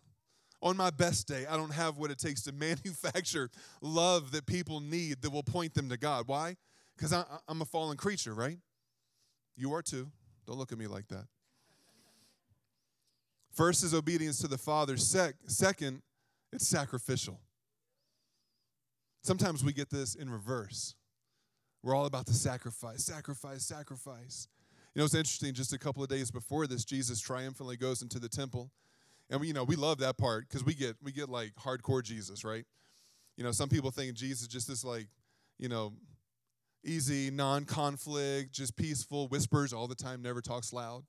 On 0.62 0.76
my 0.76 0.90
best 0.90 1.28
day, 1.28 1.46
I 1.48 1.56
don't 1.56 1.72
have 1.72 1.96
what 1.96 2.10
it 2.10 2.18
takes 2.18 2.42
to 2.42 2.52
manufacture 2.52 3.50
love 3.80 4.32
that 4.32 4.46
people 4.46 4.80
need 4.80 5.22
that 5.22 5.30
will 5.30 5.44
point 5.44 5.74
them 5.74 5.88
to 5.90 5.96
God. 5.96 6.26
Why? 6.26 6.56
Because 6.96 7.12
I'm 7.12 7.62
a 7.62 7.64
fallen 7.64 7.96
creature, 7.96 8.34
right? 8.34 8.58
You 9.56 9.72
are 9.72 9.82
too. 9.82 10.10
Don't 10.46 10.58
look 10.58 10.72
at 10.72 10.78
me 10.78 10.86
like 10.86 11.08
that. 11.08 11.24
First 13.52 13.84
is 13.84 13.94
obedience 13.94 14.38
to 14.40 14.48
the 14.48 14.58
Father. 14.58 14.96
Sec- 14.96 15.36
second, 15.46 16.02
it's 16.52 16.66
sacrificial. 16.66 17.40
Sometimes 19.22 19.64
we 19.64 19.72
get 19.72 19.90
this 19.90 20.14
in 20.14 20.30
reverse. 20.30 20.94
We're 21.82 21.94
all 21.94 22.06
about 22.06 22.26
the 22.26 22.32
sacrifice, 22.32 23.04
sacrifice, 23.04 23.64
sacrifice. 23.64 24.48
You 24.94 25.00
know, 25.00 25.04
it's 25.04 25.14
interesting, 25.14 25.54
just 25.54 25.72
a 25.72 25.78
couple 25.78 26.02
of 26.02 26.08
days 26.08 26.30
before 26.30 26.66
this, 26.66 26.84
Jesus 26.84 27.20
triumphantly 27.20 27.76
goes 27.76 28.02
into 28.02 28.18
the 28.18 28.28
temple. 28.28 28.70
And 29.30 29.40
we, 29.40 29.48
you 29.48 29.52
know, 29.52 29.64
we 29.64 29.76
love 29.76 29.98
that 29.98 30.18
part 30.18 30.48
because 30.48 30.64
we 30.64 30.74
get 30.74 30.96
we 31.02 31.12
get 31.12 31.28
like 31.28 31.54
hardcore 31.54 32.02
Jesus, 32.02 32.44
right? 32.44 32.64
You 33.36 33.44
know, 33.44 33.52
some 33.52 33.68
people 33.68 33.90
think 33.90 34.14
Jesus 34.14 34.48
just 34.48 34.66
this 34.66 34.84
like, 34.84 35.06
you 35.58 35.68
know, 35.68 35.92
easy, 36.84 37.30
non-conflict, 37.30 38.52
just 38.52 38.76
peaceful, 38.76 39.28
whispers 39.28 39.72
all 39.72 39.86
the 39.86 39.94
time, 39.94 40.20
never 40.22 40.40
talks 40.40 40.72
loud. 40.72 41.04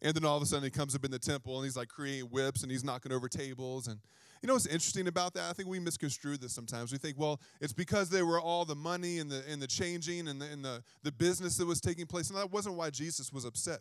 And 0.00 0.14
then 0.14 0.24
all 0.24 0.36
of 0.36 0.42
a 0.42 0.46
sudden 0.46 0.64
he 0.64 0.70
comes 0.70 0.94
up 0.94 1.04
in 1.04 1.10
the 1.10 1.18
temple 1.18 1.56
and 1.56 1.64
he's 1.64 1.76
like 1.76 1.88
creating 1.88 2.26
whips 2.26 2.62
and 2.62 2.70
he's 2.70 2.84
knocking 2.84 3.10
over 3.10 3.28
tables 3.28 3.88
and 3.88 3.98
you 4.44 4.48
know 4.48 4.52
what's 4.56 4.66
interesting 4.66 5.08
about 5.08 5.32
that? 5.32 5.48
I 5.48 5.54
think 5.54 5.70
we 5.70 5.80
misconstrue 5.80 6.36
this 6.36 6.52
sometimes. 6.52 6.92
We 6.92 6.98
think, 6.98 7.18
well, 7.18 7.40
it's 7.62 7.72
because 7.72 8.10
there 8.10 8.26
were 8.26 8.38
all 8.38 8.66
the 8.66 8.74
money 8.74 9.18
and 9.18 9.30
the 9.30 9.42
and 9.48 9.60
the 9.60 9.66
changing 9.66 10.28
and 10.28 10.38
the 10.38 10.44
and 10.44 10.62
the, 10.62 10.82
the 11.02 11.12
business 11.12 11.56
that 11.56 11.64
was 11.64 11.80
taking 11.80 12.04
place. 12.04 12.28
And 12.28 12.38
that 12.38 12.52
wasn't 12.52 12.74
why 12.74 12.90
Jesus 12.90 13.32
was 13.32 13.46
upset. 13.46 13.80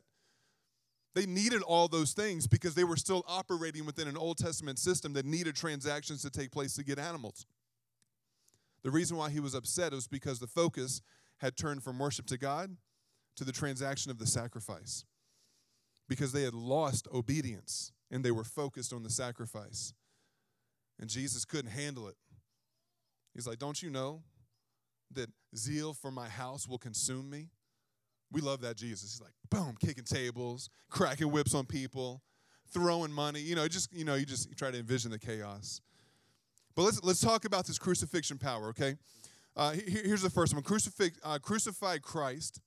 They 1.15 1.25
needed 1.25 1.63
all 1.63 1.89
those 1.89 2.13
things 2.13 2.47
because 2.47 2.75
they 2.75 2.85
were 2.85 2.95
still 2.95 3.25
operating 3.27 3.85
within 3.85 4.07
an 4.07 4.15
Old 4.15 4.37
Testament 4.37 4.79
system 4.79 5.11
that 5.13 5.25
needed 5.25 5.53
transactions 5.53 6.21
to 6.21 6.29
take 6.29 6.49
place 6.49 6.75
to 6.75 6.83
get 6.85 6.97
animals. 6.97 7.45
The 8.83 8.91
reason 8.91 9.17
why 9.17 9.31
he 9.31 9.41
was 9.41 9.53
upset 9.53 9.91
was 9.91 10.07
because 10.07 10.39
the 10.39 10.47
focus 10.47 11.01
had 11.39 11.57
turned 11.57 11.83
from 11.83 11.99
worship 11.99 12.25
to 12.27 12.37
God 12.37 12.77
to 13.35 13.43
the 13.43 13.51
transaction 13.51 14.11
of 14.11 14.17
the 14.17 14.27
sacrifice. 14.27 15.03
Because 16.07 16.31
they 16.31 16.43
had 16.43 16.53
lost 16.53 17.09
obedience 17.13 17.91
and 18.09 18.23
they 18.23 18.31
were 18.31 18.45
focused 18.45 18.93
on 18.93 19.03
the 19.03 19.09
sacrifice. 19.09 19.93
And 20.99 21.09
Jesus 21.09 21.45
couldn't 21.45 21.71
handle 21.71 22.07
it. 22.07 22.15
He's 23.33 23.47
like, 23.47 23.59
Don't 23.59 23.81
you 23.81 23.89
know 23.89 24.23
that 25.11 25.29
zeal 25.55 25.93
for 25.93 26.11
my 26.11 26.27
house 26.29 26.67
will 26.67 26.77
consume 26.77 27.29
me? 27.29 27.49
We 28.33 28.41
love 28.41 28.61
that 28.61 28.75
Jesus. 28.75 29.13
He's 29.13 29.21
like, 29.21 29.33
boom, 29.49 29.75
kicking 29.79 30.03
tables, 30.03 30.69
cracking 30.89 31.31
whips 31.31 31.53
on 31.53 31.65
people, 31.65 32.23
throwing 32.73 33.11
money. 33.11 33.39
You 33.39 33.55
know, 33.55 33.67
just, 33.67 33.93
you 33.93 34.05
know, 34.05 34.15
you 34.15 34.25
just 34.25 34.57
try 34.57 34.71
to 34.71 34.79
envision 34.79 35.11
the 35.11 35.19
chaos. 35.19 35.81
But 36.75 36.81
let's, 36.81 37.03
let's 37.03 37.21
talk 37.21 37.45
about 37.45 37.67
this 37.67 37.77
crucifixion 37.77 38.39
power, 38.39 38.69
okay? 38.69 38.95
Uh, 39.55 39.75
here's 39.85 40.23
the 40.23 40.31
first 40.31 40.55
one 40.55 40.63
Crucifix, 40.63 41.19
uh, 41.23 41.37
crucified 41.37 42.01
Christ. 42.01 42.59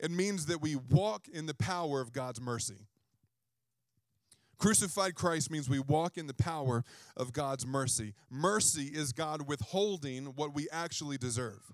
It 0.00 0.10
means 0.10 0.46
that 0.46 0.60
we 0.60 0.74
walk 0.74 1.28
in 1.28 1.46
the 1.46 1.54
power 1.54 2.00
of 2.00 2.12
God's 2.12 2.40
mercy. 2.40 2.88
Crucified 4.58 5.14
Christ 5.14 5.50
means 5.50 5.68
we 5.68 5.80
walk 5.80 6.16
in 6.16 6.26
the 6.26 6.34
power 6.34 6.84
of 7.16 7.32
God's 7.32 7.66
mercy. 7.66 8.14
Mercy 8.30 8.90
is 8.92 9.12
God 9.12 9.48
withholding 9.48 10.26
what 10.36 10.54
we 10.54 10.68
actually 10.70 11.18
deserve. 11.18 11.72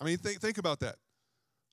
I 0.00 0.04
mean, 0.04 0.18
think, 0.18 0.40
think 0.40 0.58
about 0.58 0.80
that. 0.80 0.96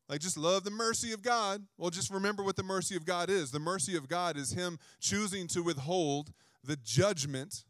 Like, 0.08 0.22
just 0.22 0.38
love 0.38 0.64
the 0.64 0.72
mercy 0.72 1.14
of 1.14 1.22
God. 1.22 1.66
Well, 1.78 1.90
just 1.90 2.12
remember 2.12 2.44
what 2.44 2.56
the 2.56 2.64
mercy 2.64 2.96
of 2.96 3.06
God 3.06 3.30
is. 3.30 3.52
The 3.52 3.60
mercy 3.60 3.96
of 3.96 4.08
God 4.08 4.38
is 4.38 4.52
Him 4.52 4.78
choosing 5.00 5.48
to 5.48 5.62
withhold 5.62 6.32
the 6.64 6.76
judgment 6.76 7.66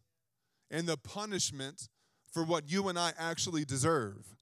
and 0.69 0.87
the 0.87 0.97
punishment 0.97 1.87
for 2.31 2.43
what 2.43 2.69
you 2.69 2.89
and 2.89 2.99
I 2.99 3.13
actually 3.17 3.63
deserve. 3.63 4.35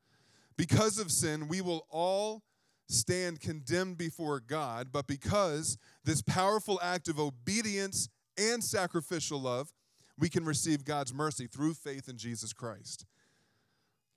Because 0.57 0.99
of 0.99 1.11
sin, 1.11 1.47
we 1.47 1.61
will 1.61 1.85
all 1.89 2.43
stand 2.87 3.39
condemned 3.39 3.97
before 3.97 4.39
God, 4.39 4.89
but 4.91 5.07
because 5.07 5.77
this 6.03 6.21
powerful 6.21 6.79
act 6.81 7.07
of 7.07 7.19
obedience 7.19 8.09
and 8.37 8.63
sacrificial 8.63 9.39
love, 9.39 9.73
we 10.17 10.29
can 10.29 10.45
receive 10.45 10.85
God's 10.85 11.13
mercy 11.13 11.47
through 11.47 11.73
faith 11.73 12.07
in 12.07 12.17
Jesus 12.17 12.53
Christ. 12.53 13.05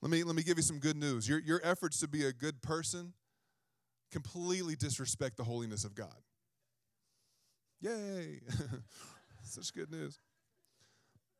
Let 0.01 0.11
me, 0.11 0.23
let 0.23 0.35
me 0.35 0.43
give 0.43 0.57
you 0.57 0.63
some 0.63 0.79
good 0.79 0.97
news. 0.97 1.27
Your, 1.27 1.39
your 1.39 1.59
efforts 1.63 1.99
to 2.01 2.07
be 2.07 2.25
a 2.25 2.33
good 2.33 2.61
person 2.61 3.13
completely 4.11 4.75
disrespect 4.75 5.37
the 5.37 5.43
holiness 5.43 5.83
of 5.83 5.95
God. 5.95 6.15
Yay! 7.81 8.41
Such 9.43 9.73
good 9.73 9.91
news. 9.91 10.19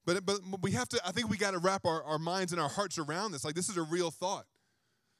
But, 0.06 0.26
but 0.26 0.40
we 0.62 0.72
have 0.72 0.88
to, 0.90 1.02
I 1.06 1.12
think 1.12 1.30
we 1.30 1.38
got 1.38 1.52
to 1.52 1.60
wrap 1.60 1.86
our, 1.86 2.02
our 2.04 2.18
minds 2.18 2.54
and 2.54 2.62
our 2.62 2.70
hearts 2.70 2.98
around 2.98 3.34
this. 3.34 3.44
Like, 3.44 3.56
this 3.56 3.70
is 3.70 3.78
a 3.78 3.84
real 3.84 4.10
thought. 4.10 4.46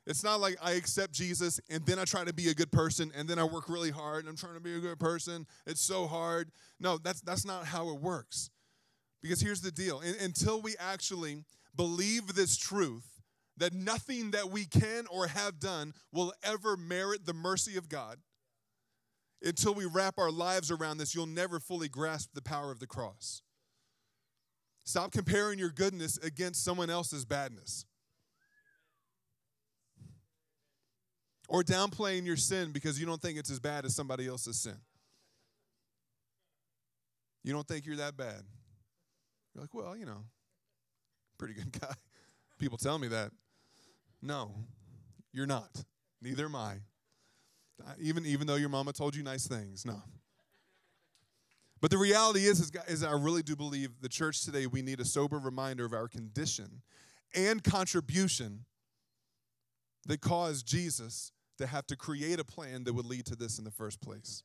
It's 0.08 0.24
not 0.24 0.40
like 0.40 0.58
I 0.62 0.72
accept 0.72 1.12
Jesus 1.12 1.60
and 1.70 1.86
then 1.86 2.00
I 2.00 2.06
try 2.06 2.24
to 2.24 2.34
be 2.34 2.48
a 2.50 2.54
good 2.54 2.72
person 2.72 3.12
and 3.16 3.28
then 3.28 3.38
I 3.38 3.44
work 3.44 3.68
really 3.68 3.92
hard 3.92 4.22
and 4.22 4.30
I'm 4.30 4.38
trying 4.38 4.54
to 4.54 4.62
be 4.62 4.76
a 4.76 4.80
good 4.80 5.00
person. 5.00 5.46
It's 5.68 5.82
so 5.82 6.08
hard. 6.08 6.50
No, 6.80 6.98
that's 6.98 7.22
that's 7.22 7.46
not 7.46 7.66
how 7.66 7.90
it 7.90 8.00
works. 8.00 8.50
Because 9.22 9.42
here's 9.42 9.62
the 9.62 9.72
deal. 9.72 10.02
until 10.22 10.62
we 10.62 10.76
actually 10.80 11.44
believe 11.76 12.34
this 12.34 12.56
truth 12.56 13.18
that 13.58 13.74
nothing 13.74 14.32
that 14.32 14.50
we 14.50 14.66
can 14.66 15.06
or 15.08 15.28
have 15.28 15.60
done 15.60 15.94
will 16.14 16.32
ever 16.44 16.78
merit 16.78 17.26
the 17.26 17.34
mercy 17.34 17.76
of 17.76 17.90
God, 17.90 18.18
until 19.44 19.74
we 19.74 19.86
wrap 19.86 20.18
our 20.18 20.32
lives 20.32 20.72
around 20.72 20.98
this, 20.98 21.14
you'll 21.14 21.26
never 21.26 21.60
fully 21.60 21.88
grasp 21.88 22.30
the 22.34 22.42
power 22.42 22.72
of 22.72 22.80
the 22.80 22.88
cross. 22.88 23.42
Stop 24.84 25.12
comparing 25.12 25.60
your 25.60 25.70
goodness 25.70 26.18
against 26.18 26.64
someone 26.64 26.90
else's 26.90 27.26
badness. 27.26 27.86
Or 31.48 31.64
downplaying 31.64 32.26
your 32.26 32.38
sin 32.38 32.72
because 32.72 33.00
you 33.00 33.06
don't 33.06 33.22
think 33.22 33.38
it's 33.38 33.50
as 33.50 33.60
bad 33.60 33.86
as 33.86 33.96
somebody 33.96 34.28
else's 34.28 34.60
sin. 34.60 34.78
You 37.44 37.54
don't 37.54 37.68
think 37.68 37.86
you're 37.86 37.96
that 37.98 38.18
bad. 38.18 38.42
You're 39.54 39.62
like, 39.62 39.74
well, 39.74 39.96
you 39.96 40.06
know, 40.06 40.26
pretty 41.38 41.54
good 41.54 41.72
guy. 41.82 41.94
People 42.60 42.78
tell 42.78 43.00
me 43.00 43.08
that. 43.10 43.32
No, 44.22 44.52
you're 45.32 45.46
not. 45.46 45.70
Neither 46.22 46.46
am 46.46 46.56
I. 46.56 46.78
Even, 48.00 48.26
even 48.26 48.48
though 48.48 48.56
your 48.56 48.70
mama 48.70 48.92
told 48.92 49.16
you 49.16 49.24
nice 49.24 49.48
things. 49.48 49.86
No. 49.86 50.02
But 51.80 51.92
the 51.92 51.98
reality 51.98 52.46
is, 52.46 52.60
is, 52.60 52.72
is 52.88 53.04
I 53.04 53.12
really 53.12 53.44
do 53.44 53.56
believe 53.56 54.02
the 54.02 54.10
church 54.10 54.44
today, 54.44 54.66
we 54.66 54.82
need 54.82 55.00
a 55.00 55.06
sober 55.06 55.38
reminder 55.38 55.86
of 55.86 55.94
our 55.94 56.08
condition 56.08 56.82
and 57.36 57.64
contribution 57.64 58.66
that 60.08 60.22
caused 60.22 60.66
Jesus 60.66 61.32
to 61.58 61.68
have 61.68 61.88
to 61.88 61.96
create 61.96 62.40
a 62.40 62.44
plan 62.44 62.84
that 62.84 62.94
would 62.94 63.06
lead 63.06 63.26
to 63.26 63.36
this 63.36 63.58
in 63.58 63.66
the 63.66 63.72
first 63.72 64.02
place. 64.02 64.44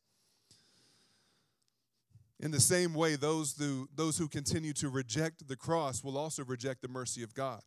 In 2.40 2.50
the 2.50 2.60
same 2.60 2.92
way, 2.94 3.14
those 3.14 3.56
who, 3.56 3.88
those 3.94 4.18
who 4.18 4.26
continue 4.26 4.72
to 4.74 4.88
reject 4.88 5.46
the 5.46 5.56
cross 5.56 6.02
will 6.02 6.18
also 6.18 6.44
reject 6.44 6.82
the 6.82 6.88
mercy 6.88 7.22
of 7.22 7.34
God 7.34 7.62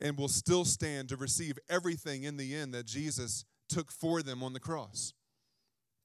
and 0.00 0.16
will 0.18 0.28
still 0.28 0.64
stand 0.64 1.08
to 1.08 1.16
receive 1.16 1.58
everything 1.68 2.24
in 2.24 2.36
the 2.36 2.54
end 2.54 2.74
that 2.74 2.86
Jesus 2.86 3.44
took 3.68 3.90
for 3.90 4.22
them 4.22 4.42
on 4.42 4.52
the 4.52 4.60
cross. 4.60 5.14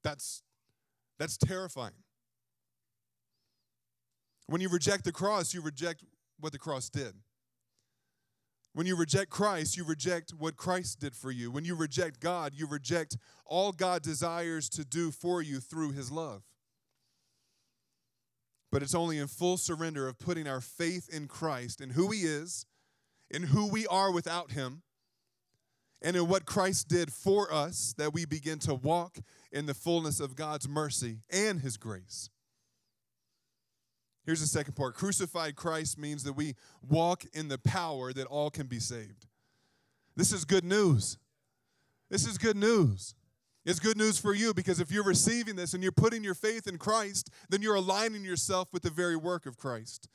That's, 0.02 0.42
that's 1.18 1.36
terrifying. 1.36 1.92
When 4.46 4.60
you 4.60 4.68
reject 4.68 5.04
the 5.04 5.12
cross, 5.12 5.54
you 5.54 5.60
reject 5.60 6.02
what 6.40 6.52
the 6.52 6.58
cross 6.58 6.88
did. 6.88 7.14
When 8.74 8.88
you 8.88 8.96
reject 8.96 9.30
Christ, 9.30 9.76
you 9.76 9.84
reject 9.84 10.32
what 10.32 10.56
Christ 10.56 10.98
did 10.98 11.14
for 11.14 11.30
you. 11.30 11.50
When 11.52 11.64
you 11.64 11.76
reject 11.76 12.18
God, 12.18 12.52
you 12.54 12.66
reject 12.66 13.16
all 13.46 13.70
God 13.70 14.02
desires 14.02 14.68
to 14.70 14.84
do 14.84 15.12
for 15.12 15.40
you 15.40 15.60
through 15.60 15.92
his 15.92 16.10
love. 16.10 16.42
But 18.72 18.82
it's 18.82 18.94
only 18.94 19.18
in 19.18 19.28
full 19.28 19.58
surrender 19.58 20.08
of 20.08 20.18
putting 20.18 20.48
our 20.48 20.60
faith 20.60 21.08
in 21.08 21.28
Christ 21.28 21.80
and 21.80 21.92
who 21.92 22.10
he 22.10 22.22
is, 22.22 22.66
in 23.30 23.44
who 23.44 23.68
we 23.70 23.86
are 23.86 24.10
without 24.10 24.50
him, 24.50 24.82
and 26.02 26.16
in 26.16 26.26
what 26.26 26.44
Christ 26.44 26.88
did 26.88 27.12
for 27.12 27.52
us 27.54 27.94
that 27.96 28.12
we 28.12 28.24
begin 28.24 28.58
to 28.60 28.74
walk 28.74 29.18
in 29.52 29.66
the 29.66 29.74
fullness 29.74 30.18
of 30.18 30.34
God's 30.34 30.68
mercy 30.68 31.20
and 31.30 31.60
his 31.60 31.76
grace. 31.76 32.28
Here's 34.24 34.40
the 34.40 34.46
second 34.46 34.74
part 34.74 34.94
crucified 34.94 35.56
Christ 35.56 35.98
means 35.98 36.24
that 36.24 36.32
we 36.32 36.54
walk 36.88 37.24
in 37.32 37.48
the 37.48 37.58
power 37.58 38.12
that 38.12 38.26
all 38.26 38.50
can 38.50 38.66
be 38.66 38.80
saved. 38.80 39.26
This 40.16 40.32
is 40.32 40.44
good 40.44 40.64
news. 40.64 41.18
This 42.10 42.26
is 42.26 42.38
good 42.38 42.56
news. 42.56 43.14
It's 43.64 43.80
good 43.80 43.96
news 43.96 44.18
for 44.18 44.34
you 44.34 44.52
because 44.52 44.78
if 44.78 44.90
you're 44.90 45.04
receiving 45.04 45.56
this 45.56 45.72
and 45.72 45.82
you're 45.82 45.92
putting 45.92 46.22
your 46.22 46.34
faith 46.34 46.66
in 46.66 46.76
Christ, 46.76 47.30
then 47.48 47.62
you're 47.62 47.74
aligning 47.74 48.24
yourself 48.24 48.68
with 48.72 48.82
the 48.82 48.90
very 48.90 49.16
work 49.16 49.46
of 49.46 49.56
Christ. 49.56 50.08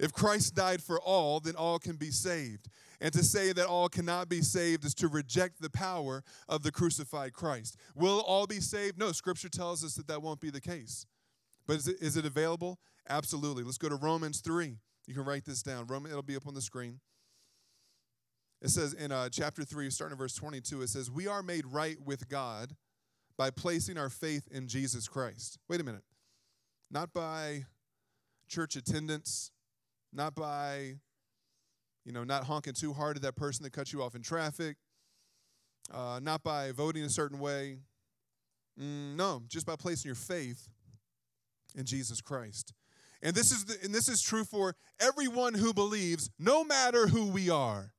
If 0.00 0.12
Christ 0.12 0.54
died 0.54 0.82
for 0.82 1.00
all, 1.00 1.38
then 1.38 1.54
all 1.54 1.78
can 1.78 1.96
be 1.96 2.10
saved. 2.10 2.68
And 3.00 3.12
to 3.12 3.22
say 3.22 3.52
that 3.52 3.66
all 3.66 3.88
cannot 3.88 4.28
be 4.28 4.40
saved 4.40 4.84
is 4.84 4.94
to 4.94 5.08
reject 5.08 5.60
the 5.60 5.70
power 5.70 6.24
of 6.48 6.62
the 6.62 6.72
crucified 6.72 7.32
Christ. 7.32 7.76
Will 7.94 8.20
all 8.20 8.46
be 8.46 8.60
saved? 8.60 8.98
No, 8.98 9.12
Scripture 9.12 9.48
tells 9.48 9.84
us 9.84 9.94
that 9.94 10.08
that 10.08 10.22
won't 10.22 10.40
be 10.40 10.50
the 10.50 10.60
case. 10.60 11.06
But 11.66 11.76
is 11.76 11.88
it, 11.88 11.96
is 12.00 12.16
it 12.16 12.24
available? 12.24 12.78
Absolutely. 13.08 13.62
Let's 13.62 13.78
go 13.78 13.88
to 13.88 13.96
Romans 13.96 14.40
3. 14.40 14.76
You 15.06 15.14
can 15.14 15.24
write 15.24 15.44
this 15.44 15.62
down. 15.62 15.86
Roman, 15.86 16.10
it'll 16.10 16.22
be 16.22 16.36
up 16.36 16.46
on 16.46 16.54
the 16.54 16.62
screen. 16.62 17.00
It 18.62 18.70
says 18.70 18.94
in 18.94 19.12
uh, 19.12 19.28
chapter 19.28 19.62
3, 19.62 19.90
starting 19.90 20.14
in 20.14 20.18
verse 20.18 20.34
22, 20.34 20.82
it 20.82 20.88
says, 20.88 21.10
We 21.10 21.26
are 21.26 21.42
made 21.42 21.66
right 21.66 21.98
with 22.02 22.28
God 22.28 22.74
by 23.36 23.50
placing 23.50 23.98
our 23.98 24.08
faith 24.08 24.48
in 24.50 24.68
Jesus 24.68 25.06
Christ. 25.06 25.58
Wait 25.68 25.80
a 25.80 25.84
minute. 25.84 26.04
Not 26.90 27.12
by 27.12 27.64
church 28.48 28.76
attendance, 28.76 29.50
not 30.12 30.34
by, 30.34 30.94
you 32.04 32.12
know, 32.12 32.24
not 32.24 32.44
honking 32.44 32.72
too 32.72 32.92
hard 32.92 33.16
at 33.16 33.22
that 33.22 33.36
person 33.36 33.64
that 33.64 33.72
cut 33.72 33.92
you 33.92 34.02
off 34.02 34.14
in 34.14 34.22
traffic, 34.22 34.76
uh, 35.92 36.20
not 36.22 36.42
by 36.42 36.72
voting 36.72 37.04
a 37.04 37.10
certain 37.10 37.40
way. 37.40 37.78
Mm, 38.80 39.16
no, 39.16 39.42
just 39.48 39.66
by 39.66 39.76
placing 39.76 40.08
your 40.08 40.14
faith 40.14 40.68
in 41.74 41.84
Jesus 41.84 42.20
Christ. 42.20 42.72
And 43.24 43.34
this 43.34 43.50
is 43.50 43.64
the, 43.64 43.76
and 43.82 43.92
this 43.92 44.08
is 44.08 44.22
true 44.22 44.44
for 44.44 44.76
everyone 45.00 45.54
who 45.54 45.74
believes, 45.74 46.30
no 46.38 46.62
matter 46.62 47.08
who 47.08 47.26
we 47.26 47.50
are. 47.50 47.92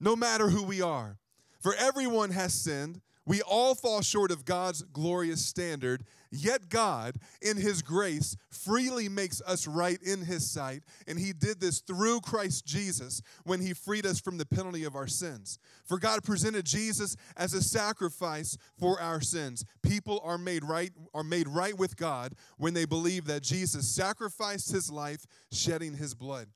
No 0.00 0.16
matter 0.16 0.48
who 0.48 0.62
we 0.62 0.80
are. 0.80 1.18
For 1.60 1.74
everyone 1.74 2.30
has 2.30 2.54
sinned 2.54 3.02
we 3.26 3.40
all 3.42 3.74
fall 3.74 4.02
short 4.02 4.30
of 4.30 4.44
God's 4.44 4.82
glorious 4.82 5.44
standard, 5.44 6.04
yet 6.34 6.68
God, 6.68 7.16
in 7.40 7.56
His 7.56 7.82
grace, 7.82 8.36
freely 8.50 9.08
makes 9.08 9.40
us 9.42 9.66
right 9.66 10.00
in 10.02 10.22
His 10.22 10.50
sight. 10.50 10.82
And 11.06 11.18
He 11.18 11.32
did 11.32 11.60
this 11.60 11.80
through 11.80 12.20
Christ 12.20 12.66
Jesus 12.66 13.22
when 13.44 13.60
He 13.60 13.72
freed 13.72 14.06
us 14.06 14.20
from 14.20 14.38
the 14.38 14.46
penalty 14.46 14.84
of 14.84 14.96
our 14.96 15.06
sins. 15.06 15.58
For 15.84 15.98
God 15.98 16.22
presented 16.22 16.64
Jesus 16.64 17.16
as 17.36 17.54
a 17.54 17.62
sacrifice 17.62 18.56
for 18.78 19.00
our 19.00 19.20
sins. 19.20 19.64
People 19.82 20.20
are 20.24 20.38
made 20.38 20.64
right, 20.64 20.92
are 21.12 21.24
made 21.24 21.48
right 21.48 21.76
with 21.76 21.96
God 21.96 22.34
when 22.58 22.74
they 22.74 22.84
believe 22.84 23.26
that 23.26 23.42
Jesus 23.42 23.88
sacrificed 23.88 24.72
His 24.72 24.90
life, 24.90 25.26
shedding 25.50 25.94
His 25.94 26.14
blood. 26.14 26.48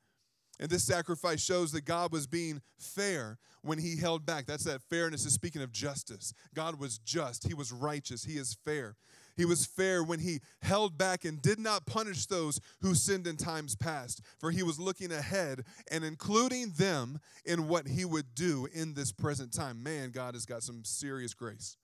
And 0.60 0.68
this 0.68 0.84
sacrifice 0.84 1.40
shows 1.40 1.70
that 1.72 1.84
God 1.84 2.12
was 2.12 2.26
being 2.26 2.60
fair 2.78 3.38
when 3.62 3.78
he 3.78 3.96
held 3.96 4.26
back. 4.26 4.46
That's 4.46 4.64
that 4.64 4.82
fairness 4.82 5.24
is 5.24 5.32
speaking 5.32 5.62
of 5.62 5.70
justice. 5.70 6.34
God 6.54 6.80
was 6.80 6.98
just, 6.98 7.46
he 7.46 7.54
was 7.54 7.70
righteous, 7.70 8.24
he 8.24 8.38
is 8.38 8.56
fair. 8.64 8.96
He 9.38 9.46
was 9.46 9.64
fair 9.64 10.04
when 10.04 10.20
he 10.20 10.40
held 10.60 10.98
back 10.98 11.24
and 11.24 11.40
did 11.40 11.58
not 11.58 11.86
punish 11.86 12.26
those 12.26 12.60
who 12.82 12.94
sinned 12.94 13.26
in 13.26 13.38
times 13.38 13.74
past, 13.74 14.20
for 14.38 14.50
he 14.50 14.62
was 14.62 14.78
looking 14.78 15.12
ahead 15.12 15.64
and 15.90 16.04
including 16.04 16.72
them 16.76 17.18
in 17.46 17.68
what 17.68 17.88
he 17.88 18.04
would 18.04 18.34
do 18.34 18.68
in 18.74 18.92
this 18.92 19.12
present 19.12 19.54
time. 19.54 19.82
Man, 19.82 20.10
God 20.10 20.34
has 20.34 20.44
got 20.44 20.62
some 20.62 20.84
serious 20.84 21.32
grace. 21.32 21.78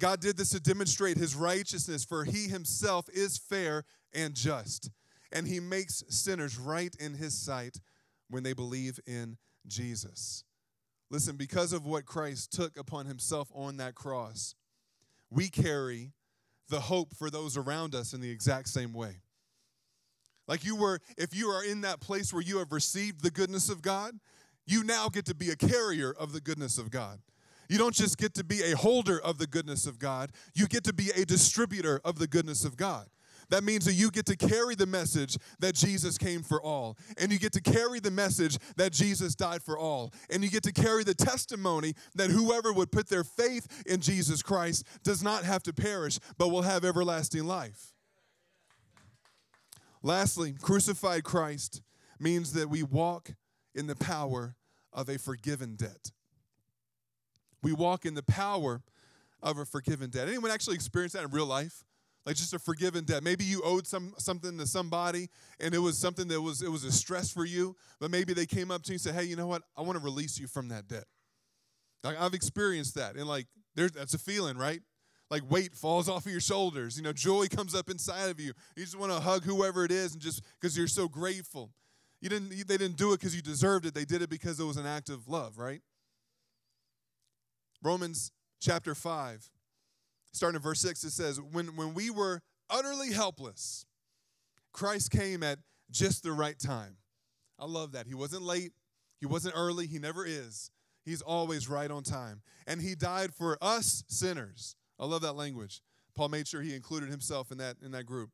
God 0.00 0.20
did 0.20 0.36
this 0.36 0.50
to 0.50 0.60
demonstrate 0.60 1.16
his 1.16 1.36
righteousness, 1.36 2.04
for 2.04 2.24
he 2.24 2.48
himself 2.48 3.08
is 3.10 3.38
fair 3.38 3.84
and 4.12 4.34
just 4.34 4.90
and 5.34 5.48
he 5.48 5.60
makes 5.60 6.04
sinners 6.08 6.56
right 6.56 6.94
in 6.98 7.14
his 7.14 7.34
sight 7.34 7.80
when 8.30 8.44
they 8.44 8.52
believe 8.52 9.00
in 9.06 9.36
Jesus. 9.66 10.44
Listen, 11.10 11.36
because 11.36 11.72
of 11.72 11.84
what 11.84 12.06
Christ 12.06 12.52
took 12.52 12.78
upon 12.78 13.06
himself 13.06 13.50
on 13.52 13.76
that 13.76 13.94
cross, 13.94 14.54
we 15.34 15.48
carry 15.48 16.12
the 16.68 16.80
hope 16.80 17.14
for 17.14 17.28
those 17.28 17.56
around 17.56 17.94
us 17.94 18.14
in 18.14 18.20
the 18.20 18.30
exact 18.30 18.68
same 18.68 18.92
way. 18.92 19.16
Like 20.46 20.64
you 20.64 20.76
were, 20.76 21.00
if 21.16 21.34
you 21.34 21.48
are 21.48 21.64
in 21.64 21.80
that 21.82 22.00
place 22.00 22.32
where 22.32 22.42
you 22.42 22.58
have 22.58 22.72
received 22.72 23.22
the 23.22 23.30
goodness 23.30 23.68
of 23.68 23.82
God, 23.82 24.14
you 24.66 24.84
now 24.84 25.08
get 25.08 25.26
to 25.26 25.34
be 25.34 25.50
a 25.50 25.56
carrier 25.56 26.14
of 26.18 26.32
the 26.32 26.40
goodness 26.40 26.78
of 26.78 26.90
God. 26.90 27.18
You 27.68 27.78
don't 27.78 27.94
just 27.94 28.18
get 28.18 28.34
to 28.34 28.44
be 28.44 28.62
a 28.62 28.76
holder 28.76 29.20
of 29.20 29.38
the 29.38 29.46
goodness 29.46 29.86
of 29.86 29.98
God, 29.98 30.30
you 30.54 30.66
get 30.66 30.84
to 30.84 30.92
be 30.92 31.10
a 31.16 31.24
distributor 31.24 32.00
of 32.04 32.18
the 32.18 32.26
goodness 32.26 32.64
of 32.64 32.76
God. 32.76 33.06
That 33.50 33.64
means 33.64 33.84
that 33.84 33.92
you 33.92 34.10
get 34.10 34.26
to 34.26 34.36
carry 34.36 34.74
the 34.74 34.86
message 34.86 35.36
that 35.60 35.74
Jesus 35.74 36.18
came 36.18 36.42
for 36.42 36.62
all. 36.62 36.96
And 37.18 37.32
you 37.32 37.38
get 37.38 37.52
to 37.52 37.60
carry 37.60 38.00
the 38.00 38.10
message 38.10 38.58
that 38.76 38.92
Jesus 38.92 39.34
died 39.34 39.62
for 39.62 39.78
all. 39.78 40.12
And 40.30 40.42
you 40.42 40.50
get 40.50 40.62
to 40.64 40.72
carry 40.72 41.04
the 41.04 41.14
testimony 41.14 41.94
that 42.14 42.30
whoever 42.30 42.72
would 42.72 42.90
put 42.90 43.08
their 43.08 43.24
faith 43.24 43.84
in 43.86 44.00
Jesus 44.00 44.42
Christ 44.42 44.84
does 45.02 45.22
not 45.22 45.44
have 45.44 45.62
to 45.64 45.72
perish, 45.72 46.18
but 46.38 46.48
will 46.48 46.62
have 46.62 46.84
everlasting 46.84 47.44
life. 47.44 47.92
Lastly, 50.02 50.54
crucified 50.60 51.24
Christ 51.24 51.80
means 52.20 52.52
that 52.52 52.68
we 52.68 52.82
walk 52.82 53.30
in 53.74 53.86
the 53.86 53.96
power 53.96 54.54
of 54.92 55.08
a 55.08 55.18
forgiven 55.18 55.76
debt. 55.76 56.12
We 57.62 57.72
walk 57.72 58.04
in 58.04 58.14
the 58.14 58.22
power 58.22 58.82
of 59.42 59.58
a 59.58 59.64
forgiven 59.64 60.10
debt. 60.10 60.28
Anyone 60.28 60.50
actually 60.50 60.74
experience 60.74 61.14
that 61.14 61.24
in 61.24 61.30
real 61.30 61.46
life? 61.46 61.84
Like 62.26 62.36
just 62.36 62.54
a 62.54 62.58
forgiven 62.58 63.04
debt. 63.04 63.22
Maybe 63.22 63.44
you 63.44 63.62
owed 63.62 63.86
some 63.86 64.14
something 64.18 64.56
to 64.58 64.66
somebody 64.66 65.28
and 65.60 65.74
it 65.74 65.78
was 65.78 65.98
something 65.98 66.28
that 66.28 66.40
was 66.40 66.62
it 66.62 66.70
was 66.70 66.84
a 66.84 66.92
stress 66.92 67.30
for 67.30 67.44
you, 67.44 67.76
but 68.00 68.10
maybe 68.10 68.32
they 68.32 68.46
came 68.46 68.70
up 68.70 68.82
to 68.84 68.92
you 68.92 68.94
and 68.94 69.00
said, 69.00 69.14
"Hey, 69.14 69.24
you 69.24 69.36
know 69.36 69.46
what? 69.46 69.62
I 69.76 69.82
want 69.82 69.98
to 69.98 70.04
release 70.04 70.38
you 70.38 70.46
from 70.46 70.68
that 70.68 70.88
debt." 70.88 71.04
Like 72.02 72.20
I've 72.20 72.34
experienced 72.34 72.94
that, 72.96 73.16
and 73.16 73.26
like 73.26 73.46
there's 73.74 73.92
that's 73.92 74.14
a 74.14 74.18
feeling, 74.18 74.56
right? 74.56 74.80
Like 75.30 75.50
weight 75.50 75.74
falls 75.74 76.08
off 76.10 76.26
of 76.26 76.32
your 76.32 76.40
shoulders. 76.40 76.96
You 76.96 77.02
know, 77.02 77.12
joy 77.12 77.46
comes 77.48 77.74
up 77.74 77.90
inside 77.90 78.30
of 78.30 78.40
you. 78.40 78.52
You 78.76 78.84
just 78.84 78.98
want 78.98 79.12
to 79.12 79.20
hug 79.20 79.44
whoever 79.44 79.84
it 79.84 79.90
is, 79.90 80.12
and 80.12 80.22
just 80.22 80.42
because 80.60 80.76
you're 80.76 80.86
so 80.86 81.08
grateful. 81.08 81.70
You 82.20 82.30
didn't. 82.30 82.50
They 82.50 82.78
didn't 82.78 82.96
do 82.96 83.12
it 83.12 83.20
because 83.20 83.36
you 83.36 83.42
deserved 83.42 83.84
it. 83.84 83.94
They 83.94 84.06
did 84.06 84.22
it 84.22 84.30
because 84.30 84.58
it 84.58 84.64
was 84.64 84.78
an 84.78 84.86
act 84.86 85.10
of 85.10 85.28
love, 85.28 85.58
right? 85.58 85.82
Romans 87.82 88.32
chapter 88.60 88.94
five 88.94 89.50
starting 90.34 90.56
in 90.56 90.62
verse 90.62 90.80
6, 90.80 91.04
it 91.04 91.12
says, 91.12 91.40
when, 91.40 91.76
when 91.76 91.94
we 91.94 92.10
were 92.10 92.42
utterly 92.68 93.12
helpless, 93.12 93.86
Christ 94.72 95.10
came 95.10 95.42
at 95.42 95.58
just 95.90 96.22
the 96.22 96.32
right 96.32 96.58
time. 96.58 96.96
I 97.58 97.66
love 97.66 97.92
that. 97.92 98.06
He 98.06 98.14
wasn't 98.14 98.42
late, 98.42 98.72
he 99.20 99.26
wasn't 99.26 99.54
early, 99.56 99.86
he 99.86 99.98
never 99.98 100.26
is. 100.26 100.70
He's 101.04 101.22
always 101.22 101.68
right 101.68 101.90
on 101.90 102.02
time. 102.02 102.42
And 102.66 102.80
he 102.80 102.94
died 102.94 103.34
for 103.34 103.58
us 103.60 104.04
sinners. 104.08 104.74
I 104.98 105.04
love 105.04 105.22
that 105.22 105.34
language. 105.34 105.82
Paul 106.16 106.30
made 106.30 106.48
sure 106.48 106.62
he 106.62 106.74
included 106.74 107.10
himself 107.10 107.52
in 107.52 107.58
that, 107.58 107.76
in 107.82 107.92
that 107.92 108.06
group. 108.06 108.30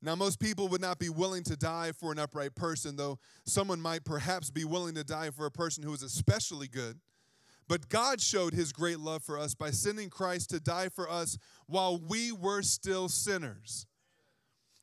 Now, 0.00 0.16
most 0.16 0.40
people 0.40 0.68
would 0.68 0.80
not 0.80 0.98
be 0.98 1.08
willing 1.08 1.44
to 1.44 1.56
die 1.56 1.92
for 1.92 2.10
an 2.10 2.18
upright 2.18 2.54
person, 2.54 2.96
though 2.96 3.18
someone 3.46 3.80
might 3.80 4.04
perhaps 4.04 4.50
be 4.50 4.64
willing 4.64 4.94
to 4.96 5.04
die 5.04 5.30
for 5.30 5.46
a 5.46 5.50
person 5.50 5.84
who 5.84 5.92
is 5.92 6.02
especially 6.02 6.66
good. 6.66 6.98
But 7.68 7.88
God 7.88 8.20
showed 8.20 8.54
his 8.54 8.72
great 8.72 8.98
love 8.98 9.22
for 9.22 9.38
us 9.38 9.54
by 9.54 9.70
sending 9.70 10.10
Christ 10.10 10.50
to 10.50 10.60
die 10.60 10.88
for 10.88 11.10
us 11.10 11.38
while 11.66 11.98
we 11.98 12.32
were 12.32 12.62
still 12.62 13.08
sinners. 13.08 13.86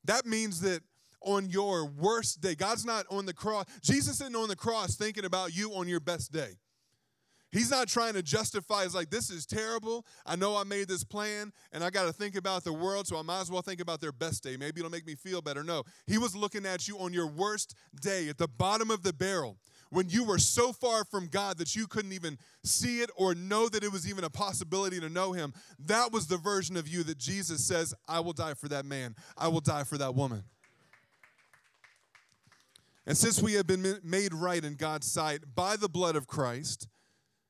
That 0.06 0.26
means 0.26 0.62
that 0.62 0.82
on 1.22 1.50
your 1.50 1.86
worst 1.86 2.42
day, 2.42 2.56
God's 2.56 2.86
not 2.86 3.06
on 3.12 3.26
the 3.26 3.34
cross. 3.34 3.66
Jesus 3.82 4.22
isn't 4.22 4.36
on 4.36 4.48
the 4.48 4.56
cross 4.56 4.96
thinking 4.96 5.26
about 5.26 5.56
you 5.56 5.74
on 5.74 5.88
your 5.88 6.00
best 6.00 6.32
day. 6.32 6.58
He's 7.52 7.72
not 7.72 7.88
trying 7.88 8.14
to 8.14 8.22
justify, 8.22 8.84
it's 8.84 8.94
like, 8.94 9.10
this 9.10 9.32
is 9.32 9.48
terrible. 9.48 10.06
I 10.24 10.36
know 10.36 10.56
I 10.56 10.64
made 10.64 10.88
this 10.88 11.04
plan 11.04 11.52
and 11.72 11.84
I 11.84 11.90
got 11.90 12.06
to 12.06 12.14
think 12.14 12.36
about 12.36 12.64
the 12.64 12.74
world, 12.74 13.08
so 13.08 13.18
I 13.18 13.24
might 13.24 13.42
as 13.42 13.50
well 13.50 13.64
think 13.64 13.82
about 13.82 14.02
their 14.02 14.12
best 14.12 14.44
day. 14.44 14.56
Maybe 14.56 14.80
it'll 14.80 14.92
make 14.92 15.08
me 15.08 15.16
feel 15.16 15.42
better. 15.42 15.64
No, 15.64 15.84
he 16.06 16.20
was 16.20 16.36
looking 16.36 16.66
at 16.66 16.88
you 16.88 17.00
on 17.00 17.12
your 17.12 17.26
worst 17.28 17.74
day, 18.02 18.30
at 18.30 18.38
the 18.38 18.48
bottom 18.48 18.92
of 18.92 19.02
the 19.02 19.14
barrel 19.14 19.58
when 19.90 20.10
you 20.10 20.24
were 20.24 20.38
so 20.38 20.72
far 20.72 21.04
from 21.04 21.28
God 21.28 21.58
that 21.58 21.76
you 21.76 21.88
couldn't 21.88 22.14
even 22.14 22.38
see 22.64 23.02
it 23.02 23.10
or 23.16 23.34
know 23.34 23.68
that 23.70 23.84
it 23.84 23.92
was 23.92 24.08
even 24.08 24.24
a 24.24 24.30
possibility 24.30 25.00
to 25.00 25.10
know 25.10 25.34
Him, 25.34 25.54
that 25.80 26.12
was 26.12 26.28
the 26.28 26.38
version 26.38 26.78
of 26.78 26.88
you 26.88 27.04
that 27.04 27.18
Jesus 27.18 27.66
says, 27.66 27.94
I 28.08 28.20
will 28.20 28.34
die 28.34 28.54
for 28.54 28.68
that 28.68 28.86
man, 28.86 29.16
I 29.38 29.48
will 29.48 29.62
die 29.62 29.84
for 29.84 29.98
that 29.98 30.16
woman. 30.16 30.44
And 33.08 33.18
since 33.18 33.42
we 33.42 33.54
have 33.54 33.66
been 33.66 34.00
made 34.04 34.34
right 34.34 34.64
in 34.64 34.76
God's 34.76 35.12
sight 35.12 35.42
by 35.56 35.76
the 35.76 35.90
blood 35.90 36.16
of 36.16 36.28
Christ, 36.28 36.88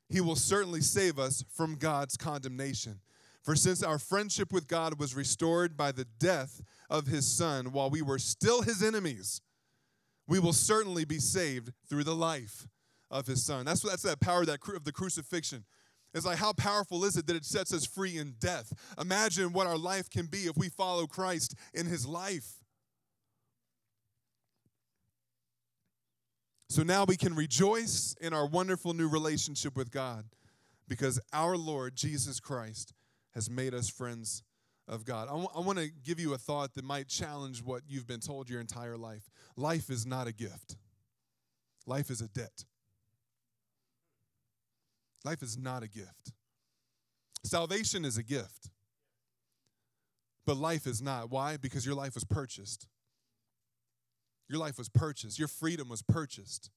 He 0.07 0.21
will 0.21 0.37
certainly 0.37 0.81
save 0.81 1.19
us 1.19 1.43
from 1.53 1.75
God's 1.75 2.15
condemnation. 2.15 3.01
For 3.43 3.55
since 3.55 3.83
our 3.83 3.99
friendship 3.99 4.53
with 4.53 4.67
God 4.67 4.99
was 4.99 5.15
restored 5.15 5.75
by 5.75 5.91
the 5.91 6.05
death 6.17 6.61
of 6.89 7.07
His 7.07 7.27
Son 7.27 7.73
while 7.73 7.89
we 7.89 8.01
were 8.01 8.19
still 8.19 8.61
His 8.61 8.81
enemies, 8.81 9.41
we 10.29 10.39
will 10.39 10.53
certainly 10.53 11.03
be 11.03 11.17
saved 11.17 11.73
through 11.89 12.03
the 12.03 12.15
life 12.15 12.67
of 13.09 13.25
his 13.25 13.43
son. 13.43 13.65
That's, 13.65 13.81
that's 13.81 14.03
that 14.03 14.21
power 14.21 14.45
that, 14.45 14.59
of 14.75 14.83
the 14.83 14.91
crucifixion. 14.91 15.65
It's 16.13 16.25
like, 16.25 16.37
how 16.37 16.53
powerful 16.53 17.03
is 17.03 17.17
it 17.17 17.25
that 17.27 17.35
it 17.35 17.45
sets 17.45 17.73
us 17.73 17.85
free 17.85 18.17
in 18.17 18.35
death? 18.39 18.71
Imagine 18.99 19.53
what 19.53 19.65
our 19.67 19.77
life 19.77 20.09
can 20.09 20.27
be 20.27 20.41
if 20.41 20.55
we 20.55 20.69
follow 20.69 21.07
Christ 21.07 21.55
in 21.73 21.87
his 21.87 22.05
life. 22.05 22.53
So 26.69 26.83
now 26.83 27.05
we 27.05 27.17
can 27.17 27.33
rejoice 27.33 28.15
in 28.21 28.31
our 28.31 28.45
wonderful 28.45 28.93
new 28.93 29.09
relationship 29.09 29.75
with 29.75 29.89
God 29.89 30.25
because 30.87 31.19
our 31.33 31.57
Lord 31.57 31.95
Jesus 31.95 32.39
Christ 32.39 32.93
has 33.33 33.49
made 33.49 33.73
us 33.73 33.89
friends 33.89 34.43
of 34.89 35.05
God. 35.05 35.27
I, 35.27 35.31
w- 35.31 35.49
I 35.55 35.59
want 35.59 35.77
to 35.77 35.89
give 36.03 36.19
you 36.19 36.33
a 36.33 36.37
thought 36.37 36.73
that 36.73 36.83
might 36.83 37.07
challenge 37.07 37.63
what 37.63 37.83
you've 37.87 38.07
been 38.07 38.19
told 38.19 38.49
your 38.49 38.59
entire 38.59 38.97
life. 38.97 39.29
Life 39.55 39.89
is 39.89 40.05
not 40.05 40.27
a 40.27 40.33
gift, 40.33 40.75
life 41.85 42.09
is 42.09 42.21
a 42.21 42.27
debt. 42.27 42.65
Life 45.25 45.43
is 45.43 45.57
not 45.57 45.83
a 45.83 45.89
gift. 45.89 46.31
Salvation 47.43 48.05
is 48.05 48.17
a 48.17 48.23
gift, 48.23 48.69
but 50.45 50.55
life 50.55 50.87
is 50.87 51.01
not. 51.01 51.29
Why? 51.29 51.57
Because 51.57 51.85
your 51.85 51.93
life 51.93 52.15
was 52.15 52.23
purchased. 52.23 52.87
Your 54.47 54.59
life 54.59 54.77
was 54.77 54.87
purchased. 54.87 55.37
Your 55.37 55.49
freedom 55.49 55.89
was 55.89 56.01
purchased. 56.01 56.69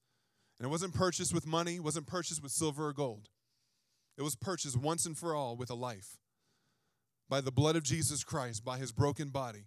And 0.59 0.66
it 0.66 0.70
wasn't 0.70 0.92
purchased 0.92 1.33
with 1.33 1.46
money, 1.46 1.77
it 1.77 1.85
wasn't 1.85 2.07
purchased 2.07 2.42
with 2.42 2.51
silver 2.51 2.88
or 2.88 2.92
gold. 2.92 3.29
It 4.18 4.22
was 4.22 4.35
purchased 4.35 4.77
once 4.77 5.07
and 5.07 5.16
for 5.16 5.37
all 5.37 5.57
with 5.57 5.70
a 5.70 5.75
life 5.75 6.18
by 7.33 7.40
the 7.40 7.51
blood 7.51 7.77
of 7.77 7.83
Jesus 7.83 8.23
Christ, 8.25 8.62
by 8.62 8.77
his 8.77 8.92
broken 8.92 9.31
body, 9.31 9.64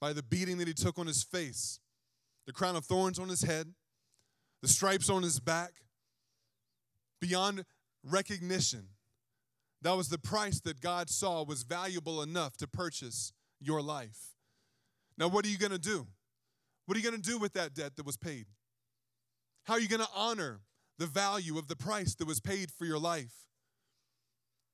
by 0.00 0.12
the 0.12 0.24
beating 0.24 0.58
that 0.58 0.66
he 0.66 0.74
took 0.74 0.98
on 0.98 1.06
his 1.06 1.22
face, 1.22 1.78
the 2.48 2.52
crown 2.52 2.74
of 2.74 2.84
thorns 2.84 3.20
on 3.20 3.28
his 3.28 3.42
head, 3.42 3.72
the 4.60 4.66
stripes 4.66 5.08
on 5.08 5.22
his 5.22 5.38
back, 5.38 5.70
beyond 7.20 7.64
recognition. 8.02 8.88
That 9.82 9.96
was 9.96 10.08
the 10.08 10.18
price 10.18 10.58
that 10.62 10.80
God 10.80 11.08
saw 11.08 11.44
was 11.44 11.62
valuable 11.62 12.20
enough 12.20 12.56
to 12.56 12.66
purchase 12.66 13.32
your 13.60 13.80
life. 13.80 14.34
Now, 15.16 15.28
what 15.28 15.44
are 15.44 15.48
you 15.48 15.58
going 15.58 15.70
to 15.70 15.78
do? 15.78 16.08
What 16.86 16.96
are 16.96 17.00
you 17.00 17.08
going 17.08 17.22
to 17.22 17.30
do 17.30 17.38
with 17.38 17.52
that 17.52 17.72
debt 17.72 17.94
that 17.94 18.04
was 18.04 18.16
paid? 18.16 18.46
How 19.62 19.74
are 19.74 19.80
you 19.80 19.86
going 19.86 20.02
to 20.02 20.10
honor 20.12 20.58
the 20.98 21.06
value 21.06 21.56
of 21.56 21.68
the 21.68 21.76
price 21.76 22.16
that 22.16 22.26
was 22.26 22.40
paid 22.40 22.72
for 22.72 22.84
your 22.84 22.98
life? 22.98 23.46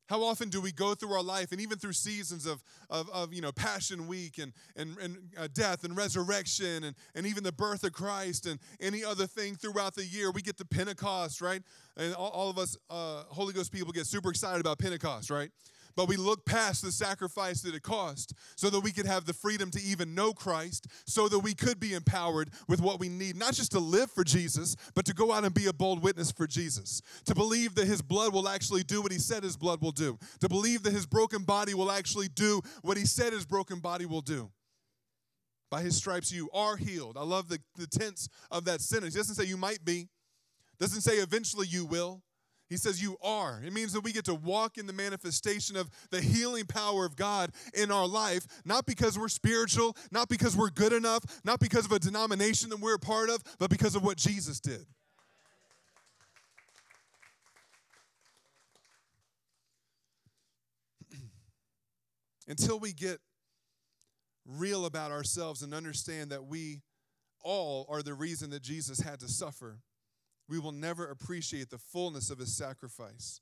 How 0.08 0.22
often 0.22 0.48
do 0.48 0.60
we 0.60 0.72
go 0.72 0.94
through 0.94 1.12
our 1.12 1.22
life 1.22 1.52
and 1.52 1.60
even 1.60 1.78
through 1.78 1.94
seasons 1.94 2.44
of, 2.44 2.62
of, 2.90 3.08
of 3.10 3.32
you 3.32 3.40
know, 3.40 3.52
Passion 3.52 4.06
Week 4.06 4.38
and, 4.38 4.52
and, 4.76 4.98
and 4.98 5.16
uh, 5.38 5.48
death 5.52 5.84
and 5.84 5.96
resurrection 5.96 6.84
and, 6.84 6.94
and 7.14 7.26
even 7.26 7.44
the 7.44 7.52
birth 7.52 7.84
of 7.84 7.92
Christ 7.92 8.46
and 8.46 8.58
any 8.80 9.04
other 9.04 9.26
thing 9.26 9.54
throughout 9.54 9.94
the 9.94 10.04
year? 10.04 10.30
We 10.30 10.42
get 10.42 10.58
to 10.58 10.64
Pentecost, 10.64 11.40
right? 11.40 11.62
And 11.96 12.14
all, 12.14 12.30
all 12.30 12.50
of 12.50 12.58
us 12.58 12.76
uh, 12.90 13.24
Holy 13.28 13.52
Ghost 13.52 13.72
people 13.72 13.92
get 13.92 14.06
super 14.06 14.30
excited 14.30 14.60
about 14.60 14.78
Pentecost, 14.78 15.30
right? 15.30 15.50
But 15.96 16.09
we 16.09 16.16
look 16.16 16.44
past 16.44 16.83
the 16.83 16.92
sacrifice 16.92 17.62
that 17.62 17.74
it 17.74 17.83
cost 17.83 18.35
so 18.57 18.70
that 18.70 18.81
we 18.81 18.92
could 18.92 19.07
have 19.07 19.24
the 19.24 19.33
freedom 19.33 19.70
to 19.70 19.83
even 19.83 20.14
know 20.14 20.33
Christ, 20.33 20.87
so 21.07 21.28
that 21.28 21.40
we 21.40 21.55
could 21.55 21.78
be 21.78 21.94
empowered 21.94 22.50
with 22.68 22.81
what 22.81 23.00
we 23.00 23.09
need, 23.09 23.37
not 23.37 23.55
just 23.55 23.72
to 23.72 23.78
live 23.78 24.11
for 24.11 24.24
Jesus, 24.24 24.76
but 24.94 25.05
to 25.07 25.14
go 25.14 25.33
out 25.33 25.44
and 25.44 25.55
be 25.55 25.66
a 25.66 25.72
bold 25.72 26.02
witness 26.02 26.31
for 26.31 26.46
Jesus, 26.46 27.02
to 27.24 27.35
believe 27.35 27.74
that 27.74 27.87
his 27.87 28.02
blood 28.02 28.33
will 28.33 28.48
actually 28.48 28.83
do 28.83 29.02
what 29.02 29.12
he 29.12 29.18
said 29.18 29.42
his 29.42 29.57
blood 29.57 29.81
will 29.81 29.92
do, 29.92 30.18
to 30.40 30.48
believe 30.48 30.83
that 30.83 30.92
his 30.92 31.07
broken 31.07 31.42
body 31.42 31.74
will 31.74 31.90
actually 31.90 32.28
do 32.28 32.61
what 32.83 32.96
he 32.96 33.07
said 33.07 33.33
his 33.33 33.44
broken 33.44 33.78
body 33.78 34.07
will 34.07 34.20
do. 34.20 34.50
By 35.70 35.81
his 35.81 35.96
stripes, 35.96 36.31
you 36.31 36.50
are 36.52 36.76
healed. 36.76 37.16
I 37.16 37.22
love 37.22 37.48
the, 37.48 37.59
the 37.76 37.87
tense 37.87 38.28
of 38.50 38.66
that 38.66 38.83
sentence. 38.83 39.14
Doesn't 39.14 39.37
say 39.37 39.44
you 39.44 39.57
might 39.57 39.83
be, 39.85 40.09
doesn't 40.78 41.00
say 41.00 41.14
eventually 41.14 41.66
you 41.66 41.87
will. 41.87 42.22
He 42.72 42.78
says, 42.78 43.02
You 43.02 43.18
are. 43.22 43.61
It 43.62 43.74
means 43.74 43.92
that 43.92 44.00
we 44.00 44.12
get 44.12 44.24
to 44.24 44.35
walk 44.35 44.78
in 44.78 44.87
the 44.87 44.94
manifestation 44.94 45.76
of 45.76 45.90
the 46.11 46.22
healing 46.22 46.64
power 46.64 47.04
of 47.04 47.16
God 47.16 47.50
in 47.74 47.90
our 47.92 48.06
life, 48.06 48.46
not 48.64 48.87
because 48.87 49.18
we're 49.18 49.28
spiritual, 49.28 49.94
not 50.11 50.30
because 50.30 50.56
we're 50.56 50.70
good 50.70 50.94
enough, 50.94 51.22
not 51.44 51.61
because 51.61 51.85
of 51.85 51.92
a 51.92 51.98
denomination 51.98 52.70
that 52.70 52.80
we're 52.80 52.94
a 52.94 52.98
part 52.98 53.28
of, 53.28 53.42
but 53.58 53.68
because 53.68 53.94
of 53.94 54.02
what 54.02 54.16
Jesus 54.16 54.58
did. 54.58 54.87
Until 62.48 62.80
we 62.80 62.94
get 62.94 63.18
real 64.46 64.87
about 64.87 65.11
ourselves 65.11 65.61
and 65.61 65.74
understand 65.74 66.30
that 66.30 66.46
we 66.46 66.80
all 67.44 67.85
are 67.90 68.02
the 68.02 68.14
reason 68.14 68.48
that 68.48 68.62
Jesus 68.62 68.98
had 68.98 69.20
to 69.20 69.28
suffer 69.28 69.80
we 70.48 70.59
will 70.59 70.72
never 70.72 71.07
appreciate 71.07 71.70
the 71.70 71.78
fullness 71.78 72.31
of 72.31 72.38
his 72.38 72.55
sacrifice 72.55 73.40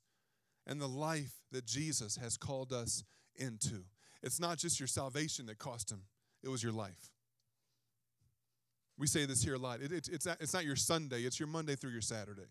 and 0.67 0.79
the 0.79 0.87
life 0.87 1.33
that 1.51 1.65
Jesus 1.65 2.17
has 2.17 2.37
called 2.37 2.71
us 2.71 3.03
into. 3.35 3.83
It's 4.23 4.39
not 4.39 4.57
just 4.57 4.79
your 4.79 4.87
salvation 4.87 5.47
that 5.47 5.57
cost 5.57 5.91
him, 5.91 6.03
it 6.43 6.49
was 6.49 6.61
your 6.63 6.71
life. 6.71 7.11
We 8.97 9.07
say 9.07 9.25
this 9.25 9.43
here 9.43 9.55
a 9.55 9.57
lot. 9.57 9.81
It, 9.81 9.91
it, 9.91 10.09
it's, 10.11 10.25
not, 10.27 10.37
it's 10.39 10.53
not 10.53 10.63
your 10.63 10.75
Sunday, 10.75 11.21
it's 11.21 11.39
your 11.39 11.47
Monday 11.47 11.75
through 11.75 11.91
your 11.91 12.01
Saturday. 12.01 12.49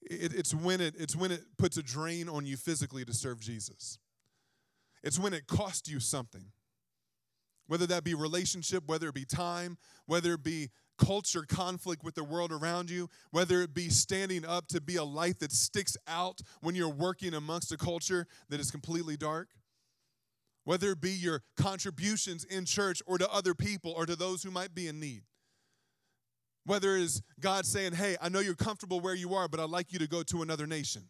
It, 0.00 0.32
it's, 0.34 0.54
when 0.54 0.80
it, 0.80 0.94
it's 0.98 1.14
when 1.14 1.30
it 1.30 1.42
puts 1.58 1.76
a 1.76 1.82
drain 1.82 2.28
on 2.28 2.46
you 2.46 2.56
physically 2.56 3.04
to 3.04 3.12
serve 3.12 3.40
Jesus. 3.40 3.98
It's 5.02 5.18
when 5.18 5.34
it 5.34 5.46
costs 5.46 5.90
you 5.90 6.00
something. 6.00 6.46
Whether 7.66 7.86
that 7.86 8.04
be 8.04 8.14
relationship, 8.14 8.84
whether 8.86 9.08
it 9.08 9.14
be 9.14 9.24
time, 9.24 9.78
whether 10.06 10.34
it 10.34 10.42
be 10.42 10.70
culture 10.98 11.42
conflict 11.42 12.04
with 12.04 12.14
the 12.14 12.24
world 12.24 12.52
around 12.52 12.90
you, 12.90 13.08
whether 13.30 13.62
it 13.62 13.74
be 13.74 13.88
standing 13.88 14.44
up 14.44 14.66
to 14.68 14.80
be 14.80 14.96
a 14.96 15.04
light 15.04 15.38
that 15.40 15.52
sticks 15.52 15.96
out 16.06 16.40
when 16.60 16.74
you're 16.74 16.88
working 16.88 17.34
amongst 17.34 17.72
a 17.72 17.76
culture 17.76 18.26
that 18.48 18.60
is 18.60 18.70
completely 18.70 19.16
dark, 19.16 19.48
whether 20.64 20.92
it 20.92 21.00
be 21.00 21.10
your 21.10 21.42
contributions 21.56 22.44
in 22.44 22.64
church 22.64 23.02
or 23.06 23.18
to 23.18 23.30
other 23.30 23.54
people 23.54 23.92
or 23.92 24.06
to 24.06 24.16
those 24.16 24.42
who 24.42 24.50
might 24.50 24.74
be 24.74 24.88
in 24.88 25.00
need. 25.00 25.22
Whether 26.64 26.96
it 26.96 27.02
is 27.02 27.22
God 27.40 27.66
saying, 27.66 27.94
Hey, 27.94 28.16
I 28.20 28.28
know 28.28 28.38
you're 28.38 28.54
comfortable 28.54 29.00
where 29.00 29.14
you 29.14 29.34
are, 29.34 29.48
but 29.48 29.58
I'd 29.58 29.70
like 29.70 29.92
you 29.92 29.98
to 29.98 30.06
go 30.06 30.22
to 30.22 30.42
another 30.42 30.66
nation. 30.66 31.08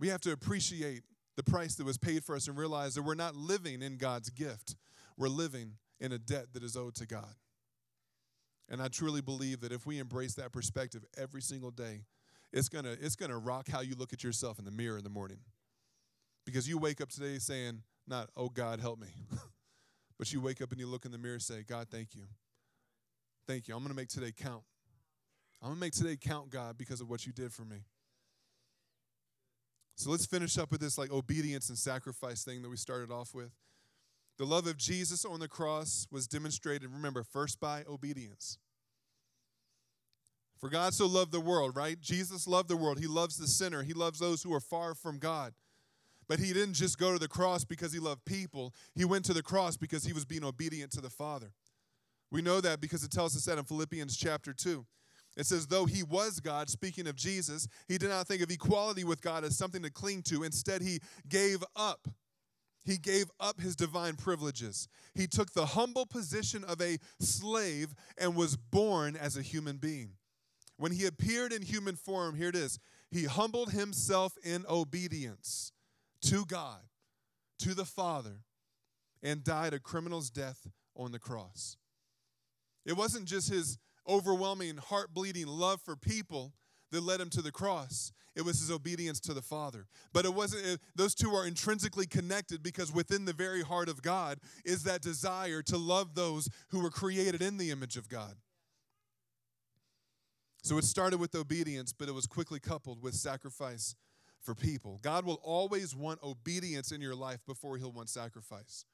We 0.00 0.08
have 0.08 0.20
to 0.22 0.32
appreciate 0.32 1.02
the 1.36 1.44
price 1.44 1.76
that 1.76 1.86
was 1.86 1.96
paid 1.96 2.24
for 2.24 2.34
us 2.34 2.48
and 2.48 2.56
realize 2.56 2.94
that 2.94 3.02
we're 3.02 3.14
not 3.14 3.36
living 3.36 3.82
in 3.82 3.96
God's 3.96 4.30
gift. 4.30 4.74
We're 5.16 5.28
living 5.28 5.74
in 6.02 6.12
a 6.12 6.18
debt 6.18 6.52
that 6.52 6.64
is 6.64 6.76
owed 6.76 6.96
to 6.96 7.06
God. 7.06 7.34
And 8.68 8.82
I 8.82 8.88
truly 8.88 9.20
believe 9.20 9.60
that 9.60 9.72
if 9.72 9.86
we 9.86 9.98
embrace 9.98 10.34
that 10.34 10.52
perspective 10.52 11.04
every 11.16 11.40
single 11.40 11.70
day, 11.70 12.02
it's 12.52 12.68
gonna, 12.68 12.96
it's 13.00 13.16
gonna 13.16 13.38
rock 13.38 13.68
how 13.68 13.80
you 13.80 13.94
look 13.94 14.12
at 14.12 14.24
yourself 14.24 14.58
in 14.58 14.64
the 14.64 14.70
mirror 14.70 14.98
in 14.98 15.04
the 15.04 15.10
morning. 15.10 15.38
Because 16.44 16.68
you 16.68 16.76
wake 16.76 17.00
up 17.00 17.08
today 17.08 17.38
saying, 17.38 17.82
not, 18.06 18.30
oh 18.36 18.48
God, 18.48 18.80
help 18.80 18.98
me. 18.98 19.06
but 20.18 20.32
you 20.32 20.40
wake 20.40 20.60
up 20.60 20.72
and 20.72 20.80
you 20.80 20.88
look 20.88 21.04
in 21.04 21.12
the 21.12 21.18
mirror 21.18 21.34
and 21.34 21.42
say, 21.42 21.62
God, 21.62 21.86
thank 21.88 22.14
you. 22.14 22.22
Thank 23.46 23.68
you. 23.68 23.76
I'm 23.76 23.82
gonna 23.82 23.94
make 23.94 24.08
today 24.08 24.32
count. 24.36 24.62
I'm 25.62 25.68
gonna 25.68 25.80
make 25.80 25.92
today 25.92 26.16
count, 26.20 26.50
God, 26.50 26.76
because 26.76 27.00
of 27.00 27.08
what 27.08 27.24
you 27.24 27.32
did 27.32 27.52
for 27.52 27.62
me. 27.62 27.84
So 29.94 30.10
let's 30.10 30.26
finish 30.26 30.58
up 30.58 30.72
with 30.72 30.80
this 30.80 30.98
like 30.98 31.12
obedience 31.12 31.68
and 31.68 31.78
sacrifice 31.78 32.42
thing 32.42 32.62
that 32.62 32.68
we 32.68 32.76
started 32.76 33.12
off 33.12 33.34
with. 33.34 33.52
The 34.38 34.46
love 34.46 34.66
of 34.66 34.76
Jesus 34.76 35.24
on 35.24 35.40
the 35.40 35.48
cross 35.48 36.06
was 36.10 36.26
demonstrated, 36.26 36.90
remember, 36.90 37.22
first 37.22 37.60
by 37.60 37.84
obedience. 37.88 38.58
For 40.58 40.68
God 40.68 40.94
so 40.94 41.06
loved 41.06 41.32
the 41.32 41.40
world, 41.40 41.76
right? 41.76 42.00
Jesus 42.00 42.46
loved 42.46 42.68
the 42.68 42.76
world. 42.76 42.98
He 42.98 43.06
loves 43.06 43.36
the 43.36 43.48
sinner, 43.48 43.82
He 43.82 43.92
loves 43.92 44.18
those 44.18 44.42
who 44.42 44.54
are 44.54 44.60
far 44.60 44.94
from 44.94 45.18
God. 45.18 45.54
But 46.28 46.38
He 46.38 46.52
didn't 46.52 46.74
just 46.74 46.98
go 46.98 47.12
to 47.12 47.18
the 47.18 47.28
cross 47.28 47.64
because 47.64 47.92
He 47.92 47.98
loved 47.98 48.24
people, 48.24 48.72
He 48.94 49.04
went 49.04 49.24
to 49.26 49.34
the 49.34 49.42
cross 49.42 49.76
because 49.76 50.04
He 50.04 50.12
was 50.12 50.24
being 50.24 50.44
obedient 50.44 50.92
to 50.92 51.00
the 51.00 51.10
Father. 51.10 51.52
We 52.30 52.40
know 52.40 52.60
that 52.62 52.80
because 52.80 53.04
it 53.04 53.10
tells 53.10 53.36
us 53.36 53.44
that 53.44 53.58
in 53.58 53.64
Philippians 53.64 54.16
chapter 54.16 54.54
2. 54.54 54.86
It 55.36 55.46
says, 55.46 55.66
though 55.66 55.86
he 55.86 56.02
was 56.02 56.40
God, 56.40 56.68
speaking 56.68 57.06
of 57.06 57.16
Jesus, 57.16 57.66
he 57.88 57.96
did 57.96 58.10
not 58.10 58.26
think 58.26 58.42
of 58.42 58.50
equality 58.50 59.02
with 59.02 59.22
God 59.22 59.44
as 59.44 59.56
something 59.56 59.82
to 59.82 59.90
cling 59.90 60.22
to. 60.24 60.42
Instead, 60.42 60.82
he 60.82 61.00
gave 61.28 61.64
up 61.74 62.06
he 62.84 62.98
gave 62.98 63.30
up 63.38 63.60
his 63.60 63.76
divine 63.76 64.16
privileges. 64.16 64.88
He 65.14 65.26
took 65.26 65.52
the 65.52 65.66
humble 65.66 66.06
position 66.06 66.64
of 66.64 66.80
a 66.80 66.98
slave 67.20 67.94
and 68.18 68.36
was 68.36 68.56
born 68.56 69.16
as 69.16 69.36
a 69.36 69.42
human 69.42 69.76
being. 69.76 70.12
When 70.76 70.92
he 70.92 71.06
appeared 71.06 71.52
in 71.52 71.62
human 71.62 71.96
form, 71.96 72.34
here 72.34 72.48
it 72.48 72.56
is, 72.56 72.78
he 73.10 73.24
humbled 73.24 73.72
himself 73.72 74.32
in 74.42 74.64
obedience 74.68 75.72
to 76.22 76.44
God, 76.44 76.80
to 77.60 77.74
the 77.74 77.84
Father, 77.84 78.40
and 79.22 79.44
died 79.44 79.74
a 79.74 79.78
criminal's 79.78 80.30
death 80.30 80.66
on 80.96 81.12
the 81.12 81.18
cross. 81.18 81.76
It 82.84 82.96
wasn't 82.96 83.26
just 83.26 83.48
his 83.50 83.78
overwhelming, 84.08 84.78
heart 84.78 85.14
bleeding 85.14 85.46
love 85.46 85.80
for 85.80 85.94
people 85.94 86.52
that 86.92 87.02
led 87.02 87.20
him 87.20 87.30
to 87.30 87.42
the 87.42 87.50
cross. 87.50 88.12
It 88.34 88.42
was 88.42 88.60
his 88.60 88.70
obedience 88.70 89.20
to 89.20 89.34
the 89.34 89.42
Father. 89.42 89.86
But 90.12 90.24
it 90.24 90.32
wasn't, 90.32 90.64
it, 90.64 90.80
those 90.94 91.14
two 91.14 91.30
are 91.30 91.46
intrinsically 91.46 92.06
connected 92.06 92.62
because 92.62 92.92
within 92.92 93.24
the 93.24 93.32
very 93.32 93.62
heart 93.62 93.88
of 93.88 94.00
God 94.00 94.38
is 94.64 94.84
that 94.84 95.02
desire 95.02 95.62
to 95.62 95.76
love 95.76 96.14
those 96.14 96.48
who 96.70 96.80
were 96.80 96.90
created 96.90 97.42
in 97.42 97.58
the 97.58 97.70
image 97.70 97.96
of 97.96 98.08
God. 98.08 98.36
So 100.62 100.78
it 100.78 100.84
started 100.84 101.18
with 101.18 101.34
obedience, 101.34 101.92
but 101.92 102.08
it 102.08 102.14
was 102.14 102.26
quickly 102.26 102.60
coupled 102.60 103.02
with 103.02 103.14
sacrifice 103.14 103.96
for 104.40 104.54
people. 104.54 105.00
God 105.02 105.24
will 105.24 105.40
always 105.42 105.94
want 105.94 106.22
obedience 106.22 106.92
in 106.92 107.00
your 107.00 107.14
life 107.14 107.40
before 107.46 107.76
he'll 107.76 107.92
want 107.92 108.08
sacrifice. 108.08 108.84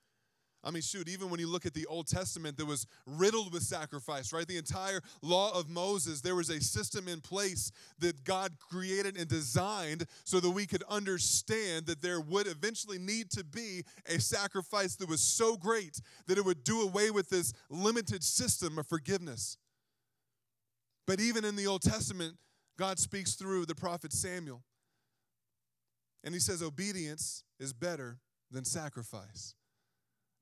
I 0.64 0.72
mean, 0.72 0.82
shoot, 0.82 1.08
even 1.08 1.30
when 1.30 1.38
you 1.38 1.46
look 1.46 1.66
at 1.66 1.74
the 1.74 1.86
Old 1.86 2.08
Testament 2.08 2.56
that 2.56 2.66
was 2.66 2.86
riddled 3.06 3.52
with 3.52 3.62
sacrifice, 3.62 4.32
right? 4.32 4.46
The 4.46 4.56
entire 4.56 5.00
law 5.22 5.56
of 5.56 5.68
Moses, 5.68 6.20
there 6.20 6.34
was 6.34 6.50
a 6.50 6.60
system 6.60 7.06
in 7.06 7.20
place 7.20 7.70
that 8.00 8.24
God 8.24 8.52
created 8.58 9.16
and 9.16 9.28
designed 9.28 10.06
so 10.24 10.40
that 10.40 10.50
we 10.50 10.66
could 10.66 10.82
understand 10.88 11.86
that 11.86 12.02
there 12.02 12.20
would 12.20 12.48
eventually 12.48 12.98
need 12.98 13.30
to 13.30 13.44
be 13.44 13.84
a 14.06 14.18
sacrifice 14.18 14.96
that 14.96 15.08
was 15.08 15.20
so 15.20 15.56
great 15.56 16.00
that 16.26 16.38
it 16.38 16.44
would 16.44 16.64
do 16.64 16.82
away 16.82 17.12
with 17.12 17.28
this 17.28 17.52
limited 17.70 18.24
system 18.24 18.78
of 18.78 18.86
forgiveness. 18.86 19.58
But 21.06 21.20
even 21.20 21.44
in 21.44 21.54
the 21.54 21.68
Old 21.68 21.82
Testament, 21.82 22.34
God 22.76 22.98
speaks 22.98 23.34
through 23.34 23.66
the 23.66 23.74
prophet 23.76 24.12
Samuel. 24.12 24.62
And 26.24 26.34
he 26.34 26.40
says, 26.40 26.62
Obedience 26.62 27.44
is 27.60 27.72
better 27.72 28.18
than 28.50 28.64
sacrifice. 28.64 29.54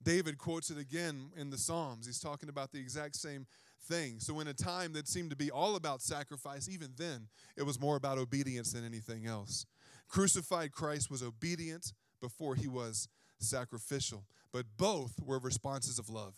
David 0.03 0.39
quotes 0.39 0.71
it 0.71 0.79
again 0.79 1.31
in 1.37 1.51
the 1.51 1.59
Psalms. 1.59 2.07
He's 2.07 2.21
talking 2.21 2.49
about 2.49 2.73
the 2.73 2.79
exact 2.79 3.17
same 3.17 3.47
thing. 3.89 4.21
So, 4.21 4.41
in 4.41 4.49
a 4.49 4.55
time 4.55 4.93
that 4.93 5.09
seemed 5.09 5.31
to 5.31 5.37
be 5.37 5.51
all 5.51 5.77
about 5.77 6.03
sacrifice, 6.03 6.69
even 6.69 6.91
then, 6.97 7.29
it 7.57 7.65
was 7.65 7.81
more 7.81 7.97
about 7.97 8.19
obedience 8.19 8.73
than 8.73 8.85
anything 8.85 9.27
else. 9.27 9.67
Crucified 10.09 10.73
Christ 10.73 11.11
was 11.11 11.23
obedient 11.23 11.93
before 12.21 12.55
he 12.55 12.69
was 12.69 13.09
sacrificial, 13.39 14.25
but 14.53 14.67
both 14.77 15.15
were 15.25 15.39
responses 15.39 15.99
of 15.99 16.09
love. 16.09 16.35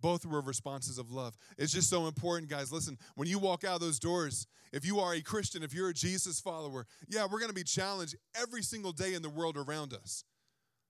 Both 0.00 0.26
were 0.26 0.40
responses 0.40 0.98
of 0.98 1.12
love. 1.12 1.36
It's 1.56 1.72
just 1.72 1.88
so 1.88 2.08
important, 2.08 2.50
guys. 2.50 2.72
Listen, 2.72 2.98
when 3.14 3.28
you 3.28 3.38
walk 3.38 3.62
out 3.62 3.80
those 3.80 4.00
doors, 4.00 4.48
if 4.72 4.84
you 4.84 4.98
are 4.98 5.14
a 5.14 5.20
Christian, 5.20 5.62
if 5.62 5.72
you're 5.72 5.90
a 5.90 5.94
Jesus 5.94 6.40
follower, 6.40 6.86
yeah, 7.08 7.24
we're 7.24 7.38
going 7.38 7.50
to 7.50 7.54
be 7.54 7.62
challenged 7.62 8.16
every 8.34 8.62
single 8.62 8.90
day 8.90 9.14
in 9.14 9.22
the 9.22 9.30
world 9.30 9.56
around 9.56 9.92
us 9.92 10.24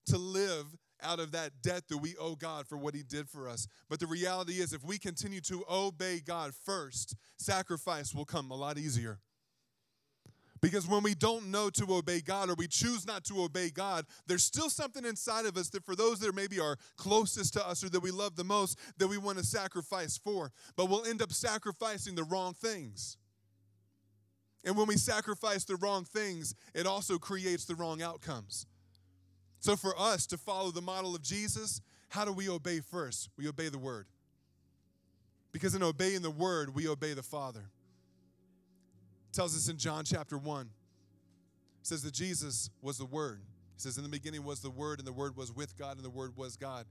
to 0.07 0.16
live 0.16 0.77
out 1.03 1.21
of 1.21 1.33
that 1.33 1.62
debt 1.62 1.85
that 1.88 1.99
we 1.99 2.17
owe 2.17 2.35
God 2.35 2.67
for 2.67 2.77
what 2.77 2.95
He 2.95 3.03
did 3.03 3.29
for 3.29 3.49
us. 3.49 3.67
But 3.88 4.01
the 4.01 4.07
reality 4.07 4.55
is, 4.55 4.73
if 4.73 4.85
we 4.85 4.99
continue 4.99 5.41
to 5.43 5.65
obey 5.71 6.21
God 6.21 6.53
first, 6.55 7.17
sacrifice 7.37 8.15
will 8.15 8.25
come 8.25 8.51
a 8.51 8.57
lot 8.57 8.79
easier. 8.79 9.19
Because 10.62 10.87
when 10.87 11.03
we 11.03 11.15
don't 11.15 11.51
know 11.51 11.71
to 11.71 11.93
obey 11.93 12.21
God 12.21 12.49
or 12.49 12.55
we 12.55 12.69
choose 12.69 13.05
not 13.05 13.25
to 13.25 13.43
obey 13.43 13.69
God, 13.69 14.07
there's 14.29 14.45
still 14.45 14.71
something 14.71 15.05
inside 15.05 15.45
of 15.45 15.57
us 15.57 15.69
that 15.71 15.85
for 15.85 15.97
those 15.97 16.21
that 16.21 16.33
maybe 16.37 16.61
are 16.61 16.77
closest 16.97 17.55
to 17.55 17.67
us 17.67 17.83
or 17.83 17.88
that 17.88 18.01
we 18.01 18.12
love 18.12 18.37
the 18.37 18.45
most, 18.45 18.79
that 18.99 19.09
we 19.09 19.19
want 19.19 19.38
to 19.38 19.45
sacrifice 19.45 20.17
for. 20.17 20.53
But 20.77 20.88
we'll 20.88 21.05
end 21.05 21.21
up 21.21 21.33
sacrificing 21.33 22.15
the 22.15 22.23
wrong 22.23 22.55
things. 22.55 23.17
And 24.65 24.77
when 24.77 24.87
we 24.87 24.97
sacrifice 24.97 25.65
the 25.65 25.75
wrong 25.75 26.05
things, 26.05 26.55
it 26.75 26.87
also 26.87 27.19
creates 27.19 27.65
the 27.65 27.75
wrong 27.75 28.01
outcomes. 28.01 28.67
So 29.62 29.75
for 29.77 29.98
us 29.98 30.27
to 30.27 30.37
follow 30.37 30.70
the 30.70 30.83
model 30.83 31.14
of 31.14 31.22
Jesus, 31.22 31.81
how 32.11 32.27
do 32.27 32.33
we 32.33 32.51
obey 32.51 32.81
first? 32.81 33.31
We 33.38 33.48
obey 33.48 33.70
the 33.70 33.79
word. 33.79 34.05
Because 35.53 35.75
in 35.75 35.83
obeying 35.83 36.20
the 36.20 36.31
word, 36.31 36.75
we 36.75 36.87
obey 36.87 37.14
the 37.14 37.22
Father 37.22 37.70
tells 39.33 39.57
us 39.57 39.68
in 39.68 39.79
John 39.79 40.05
chapter 40.05 40.37
1. 40.37 40.66
It 41.81 41.87
says 41.87 42.03
that 42.03 42.12
Jesus 42.14 42.70
was 42.81 42.98
the 42.98 43.07
Word. 43.07 43.40
He 43.75 43.81
says, 43.81 43.96
In 43.96 44.05
the 44.05 44.09
beginning 44.09 44.44
was 44.44 44.61
the 44.61 44.70
Word, 44.70 44.98
and 44.98 45.09
the 45.09 45.12
Word 45.12 45.37
was 45.37 45.51
with 45.53 45.77
God, 45.77 45.96
and 45.96 46.05
the 46.05 46.11
Word 46.11 46.37
was 46.37 46.57
God. 46.57 46.87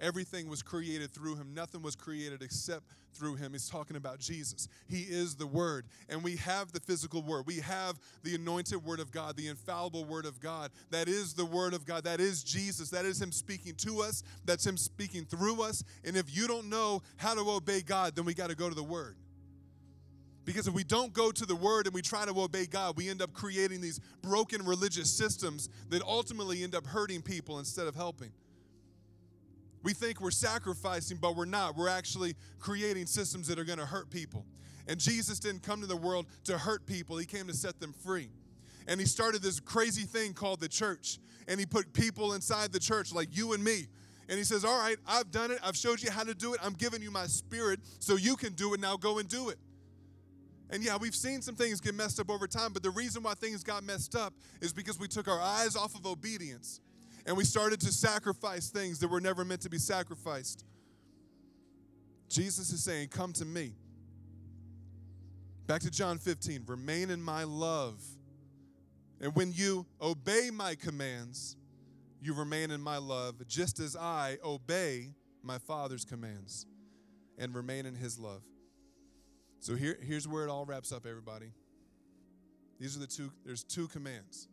Everything 0.00 0.48
was 0.48 0.62
created 0.62 1.12
through 1.12 1.36
him. 1.36 1.54
Nothing 1.54 1.82
was 1.82 1.94
created 1.94 2.42
except 2.42 2.84
through 3.12 3.36
him. 3.36 3.52
He's 3.52 3.68
talking 3.68 3.96
about 3.96 4.18
Jesus. 4.18 4.68
He 4.88 5.02
is 5.02 5.36
the 5.36 5.46
Word. 5.46 5.86
And 6.08 6.22
we 6.22 6.36
have 6.36 6.72
the 6.72 6.80
physical 6.80 7.22
Word. 7.22 7.44
We 7.46 7.60
have 7.60 7.98
the 8.22 8.34
anointed 8.34 8.84
Word 8.84 9.00
of 9.00 9.12
God, 9.12 9.36
the 9.36 9.48
infallible 9.48 10.04
Word 10.04 10.26
of 10.26 10.40
God. 10.40 10.70
That 10.90 11.08
is 11.08 11.34
the 11.34 11.44
Word 11.44 11.74
of 11.74 11.86
God. 11.86 12.04
That 12.04 12.20
is 12.20 12.42
Jesus. 12.42 12.90
That 12.90 13.04
is 13.04 13.22
Him 13.22 13.32
speaking 13.32 13.74
to 13.76 14.02
us. 14.02 14.22
That's 14.44 14.66
Him 14.66 14.76
speaking 14.76 15.24
through 15.24 15.62
us. 15.62 15.84
And 16.04 16.16
if 16.16 16.34
you 16.34 16.48
don't 16.48 16.68
know 16.68 17.02
how 17.16 17.34
to 17.34 17.48
obey 17.48 17.80
God, 17.80 18.16
then 18.16 18.24
we 18.24 18.34
got 18.34 18.50
to 18.50 18.56
go 18.56 18.68
to 18.68 18.74
the 18.74 18.82
Word. 18.82 19.16
Because 20.44 20.68
if 20.68 20.74
we 20.74 20.84
don't 20.84 21.12
go 21.12 21.30
to 21.30 21.46
the 21.46 21.56
word 21.56 21.86
and 21.86 21.94
we 21.94 22.02
try 22.02 22.26
to 22.26 22.38
obey 22.38 22.66
God, 22.66 22.98
we 22.98 23.08
end 23.08 23.22
up 23.22 23.32
creating 23.32 23.80
these 23.80 23.98
broken 24.20 24.62
religious 24.66 25.10
systems 25.10 25.70
that 25.88 26.02
ultimately 26.02 26.62
end 26.62 26.74
up 26.74 26.86
hurting 26.86 27.22
people 27.22 27.58
instead 27.58 27.86
of 27.86 27.94
helping. 27.94 28.30
We 29.84 29.92
think 29.92 30.22
we're 30.22 30.30
sacrificing, 30.30 31.18
but 31.20 31.36
we're 31.36 31.44
not. 31.44 31.76
We're 31.76 31.90
actually 31.90 32.34
creating 32.58 33.04
systems 33.04 33.46
that 33.48 33.58
are 33.58 33.64
going 33.64 33.78
to 33.78 33.86
hurt 33.86 34.08
people. 34.08 34.46
And 34.88 34.98
Jesus 34.98 35.38
didn't 35.38 35.62
come 35.62 35.82
to 35.82 35.86
the 35.86 35.96
world 35.96 36.26
to 36.44 36.58
hurt 36.58 36.86
people, 36.86 37.18
He 37.18 37.26
came 37.26 37.46
to 37.46 37.54
set 37.54 37.78
them 37.78 37.92
free. 37.92 38.30
And 38.88 38.98
He 38.98 39.06
started 39.06 39.42
this 39.42 39.60
crazy 39.60 40.04
thing 40.04 40.32
called 40.32 40.60
the 40.60 40.68
church. 40.68 41.18
And 41.46 41.60
He 41.60 41.66
put 41.66 41.92
people 41.92 42.32
inside 42.32 42.72
the 42.72 42.80
church 42.80 43.12
like 43.12 43.36
you 43.36 43.52
and 43.52 43.62
me. 43.62 43.86
And 44.30 44.38
He 44.38 44.44
says, 44.44 44.64
All 44.64 44.78
right, 44.78 44.96
I've 45.06 45.30
done 45.30 45.50
it. 45.50 45.58
I've 45.62 45.76
showed 45.76 46.02
you 46.02 46.10
how 46.10 46.24
to 46.24 46.34
do 46.34 46.54
it. 46.54 46.60
I'm 46.62 46.72
giving 46.72 47.02
you 47.02 47.10
my 47.10 47.26
spirit 47.26 47.80
so 47.98 48.16
you 48.16 48.36
can 48.36 48.54
do 48.54 48.72
it. 48.72 48.80
Now 48.80 48.96
go 48.96 49.18
and 49.18 49.28
do 49.28 49.50
it. 49.50 49.58
And 50.70 50.82
yeah, 50.82 50.96
we've 50.96 51.14
seen 51.14 51.42
some 51.42 51.56
things 51.56 51.82
get 51.82 51.94
messed 51.94 52.18
up 52.18 52.30
over 52.30 52.46
time, 52.46 52.72
but 52.72 52.82
the 52.82 52.90
reason 52.90 53.22
why 53.22 53.34
things 53.34 53.62
got 53.62 53.84
messed 53.84 54.16
up 54.16 54.32
is 54.62 54.72
because 54.72 54.98
we 54.98 55.08
took 55.08 55.28
our 55.28 55.40
eyes 55.40 55.76
off 55.76 55.94
of 55.94 56.06
obedience 56.06 56.80
and 57.26 57.36
we 57.36 57.44
started 57.44 57.80
to 57.80 57.92
sacrifice 57.92 58.68
things 58.68 58.98
that 58.98 59.08
were 59.08 59.20
never 59.20 59.44
meant 59.44 59.62
to 59.62 59.70
be 59.70 59.78
sacrificed. 59.78 60.64
Jesus 62.28 62.70
is 62.70 62.82
saying, 62.82 63.08
Come 63.08 63.32
to 63.34 63.44
me. 63.44 63.74
Back 65.66 65.80
to 65.82 65.90
John 65.90 66.18
15 66.18 66.64
remain 66.66 67.10
in 67.10 67.22
my 67.22 67.44
love. 67.44 68.02
And 69.20 69.34
when 69.34 69.52
you 69.52 69.86
obey 70.02 70.50
my 70.52 70.74
commands, 70.74 71.56
you 72.20 72.34
remain 72.34 72.70
in 72.70 72.80
my 72.80 72.98
love, 72.98 73.46
just 73.46 73.80
as 73.80 73.96
I 73.96 74.38
obey 74.44 75.14
my 75.42 75.58
Father's 75.58 76.04
commands 76.04 76.66
and 77.38 77.54
remain 77.54 77.86
in 77.86 77.94
his 77.94 78.18
love. 78.18 78.42
So 79.60 79.74
here, 79.76 79.96
here's 80.02 80.28
where 80.28 80.44
it 80.44 80.50
all 80.50 80.66
wraps 80.66 80.92
up, 80.92 81.06
everybody. 81.06 81.52
These 82.78 82.96
are 82.96 83.00
the 83.00 83.06
two, 83.06 83.30
there's 83.46 83.64
two 83.64 83.88
commands. 83.88 84.48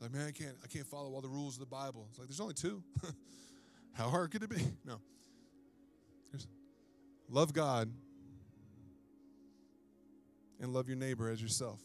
Like, 0.00 0.12
man, 0.12 0.26
I 0.26 0.30
can't, 0.30 0.56
I 0.62 0.66
can't 0.66 0.86
follow 0.86 1.14
all 1.14 1.20
the 1.20 1.28
rules 1.28 1.54
of 1.54 1.60
the 1.60 1.66
Bible. 1.66 2.06
It's 2.10 2.18
like 2.18 2.28
there's 2.28 2.40
only 2.40 2.54
two. 2.54 2.82
How 3.94 4.10
hard 4.10 4.30
could 4.30 4.42
it 4.42 4.50
be? 4.50 4.62
No. 4.84 5.00
There's, 6.30 6.46
love 7.30 7.52
God 7.52 7.90
and 10.60 10.72
love 10.72 10.88
your 10.88 10.96
neighbor 10.96 11.30
as 11.30 11.40
yourself. 11.40 11.80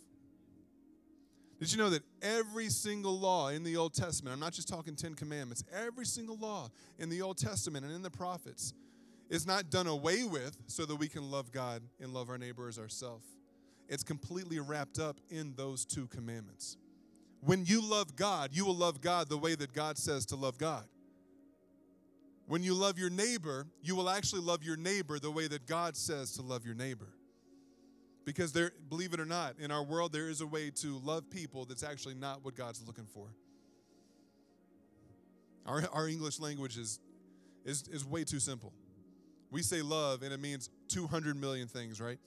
Did 1.59 1.71
you 1.71 1.77
know 1.77 1.91
that 1.91 2.01
every 2.23 2.69
single 2.69 3.19
law 3.19 3.49
in 3.49 3.63
the 3.63 3.77
Old 3.77 3.93
Testament, 3.93 4.33
I'm 4.33 4.39
not 4.39 4.51
just 4.51 4.67
talking 4.67 4.95
Ten 4.95 5.13
Commandments, 5.13 5.63
every 5.71 6.05
single 6.05 6.35
law 6.35 6.69
in 6.97 7.07
the 7.09 7.21
Old 7.21 7.37
Testament 7.37 7.85
and 7.85 7.93
in 7.93 8.01
the 8.01 8.09
prophets 8.09 8.73
is 9.29 9.45
not 9.45 9.69
done 9.69 9.87
away 9.87 10.23
with 10.23 10.57
so 10.67 10.85
that 10.85 10.95
we 10.95 11.07
can 11.07 11.29
love 11.29 11.51
God 11.51 11.83
and 11.99 12.13
love 12.13 12.29
our 12.29 12.37
neighbor 12.37 12.67
as 12.67 12.79
ourselves. 12.79 13.27
It's 13.87 14.03
completely 14.03 14.59
wrapped 14.59 14.99
up 14.99 15.17
in 15.29 15.53
those 15.55 15.85
two 15.85 16.07
commandments. 16.07 16.77
When 17.41 17.65
you 17.65 17.81
love 17.81 18.15
God, 18.15 18.51
you 18.53 18.65
will 18.65 18.75
love 18.75 19.01
God 19.01 19.29
the 19.29 19.37
way 19.37 19.55
that 19.55 19.73
God 19.73 19.97
says 19.97 20.25
to 20.27 20.35
love 20.35 20.57
God. 20.57 20.83
When 22.47 22.63
you 22.63 22.73
love 22.73 22.99
your 22.99 23.09
neighbor, 23.09 23.67
you 23.81 23.95
will 23.95 24.09
actually 24.09 24.41
love 24.41 24.63
your 24.63 24.77
neighbor 24.77 25.19
the 25.19 25.31
way 25.31 25.47
that 25.47 25.65
God 25.65 25.95
says 25.95 26.33
to 26.33 26.41
love 26.41 26.65
your 26.65 26.75
neighbor. 26.75 27.07
Because 28.25 28.53
there, 28.53 28.71
believe 28.89 29.13
it 29.13 29.19
or 29.19 29.25
not, 29.25 29.55
in 29.59 29.71
our 29.71 29.83
world 29.83 30.13
there 30.13 30.29
is 30.29 30.41
a 30.41 30.47
way 30.47 30.69
to 30.69 30.99
love 30.99 31.29
people 31.29 31.65
that's 31.65 31.83
actually 31.83 32.13
not 32.13 32.45
what 32.45 32.55
God's 32.55 32.85
looking 32.85 33.07
for. 33.07 33.27
Our, 35.65 35.83
our 35.93 36.07
English 36.07 36.39
language 36.39 36.77
is, 36.77 36.99
is, 37.65 37.83
is 37.87 38.05
way 38.05 38.23
too 38.23 38.39
simple 38.39 38.73
we 39.51 39.61
say 39.61 39.81
love 39.81 40.23
and 40.23 40.33
it 40.33 40.39
means 40.39 40.69
200 40.87 41.35
million 41.35 41.67
things, 41.67 42.01
right? 42.01 42.17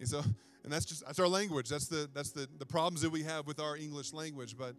And 0.00 0.08
so, 0.08 0.22
and 0.64 0.72
that's 0.72 0.84
just 0.84 1.04
that's 1.04 1.18
our 1.18 1.28
language. 1.28 1.68
That's 1.68 1.86
the 1.86 2.08
that's 2.12 2.32
the 2.32 2.48
the 2.58 2.66
problems 2.66 3.02
that 3.02 3.10
we 3.10 3.22
have 3.22 3.46
with 3.46 3.60
our 3.60 3.76
English 3.76 4.12
language. 4.12 4.56
But 4.56 4.74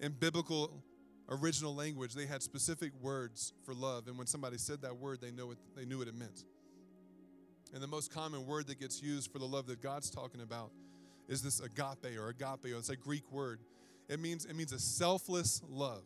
in 0.00 0.12
biblical 0.12 0.82
original 1.28 1.74
language, 1.74 2.14
they 2.14 2.26
had 2.26 2.42
specific 2.42 2.92
words 3.00 3.52
for 3.64 3.74
love, 3.74 4.06
and 4.06 4.16
when 4.16 4.26
somebody 4.26 4.58
said 4.58 4.82
that 4.82 4.96
word, 4.96 5.20
they 5.20 5.30
know 5.30 5.46
what 5.46 5.58
they 5.76 5.84
knew 5.84 5.98
what 5.98 6.08
it 6.08 6.14
meant. 6.14 6.44
And 7.72 7.82
the 7.82 7.88
most 7.88 8.14
common 8.14 8.46
word 8.46 8.68
that 8.68 8.78
gets 8.78 9.02
used 9.02 9.32
for 9.32 9.40
the 9.40 9.46
love 9.46 9.66
that 9.66 9.82
God's 9.82 10.08
talking 10.08 10.40
about 10.40 10.70
is 11.28 11.42
this 11.42 11.60
agape 11.60 12.16
or 12.16 12.32
agapeo. 12.32 12.78
It's 12.78 12.90
a 12.90 12.96
Greek 12.96 13.30
word. 13.32 13.58
It 14.08 14.20
means 14.20 14.44
it 14.44 14.54
means 14.54 14.72
a 14.72 14.78
selfless 14.78 15.60
love. 15.68 16.04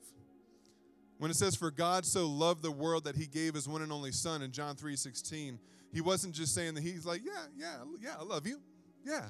When 1.19 1.31
it 1.31 1.35
says, 1.35 1.57
For 1.57 1.71
God 1.71 2.07
so 2.07 2.27
loved 2.29 2.62
the 2.62 2.71
world 2.71 3.05
that 3.05 3.17
he 3.17 3.27
gave 3.27 3.55
his 3.55 3.69
one 3.69 3.83
and 3.83 3.93
only 3.93 4.12
Son 4.12 4.41
in 4.41 4.53
John 4.53 4.77
3 4.77 4.97
16, 4.97 5.59
he 5.93 6.01
wasn't 6.01 6.35
just 6.35 6.55
saying 6.55 6.75
that 6.75 6.83
he's 6.83 7.05
like, 7.05 7.23
Yeah, 7.25 7.47
yeah, 7.57 7.77
yeah, 8.01 8.14
I 8.19 8.23
love 8.23 8.47
you. 8.47 8.61
Yeah. 9.05 9.27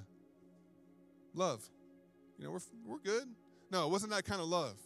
Love. 1.34 1.62
You 2.38 2.44
know, 2.44 2.50
we're, 2.52 2.60
we're 2.86 2.98
good. 2.98 3.28
No, 3.70 3.86
it 3.86 3.90
wasn't 3.90 4.12
that 4.12 4.24
kind 4.24 4.40
of 4.40 4.48
love. 4.48 4.76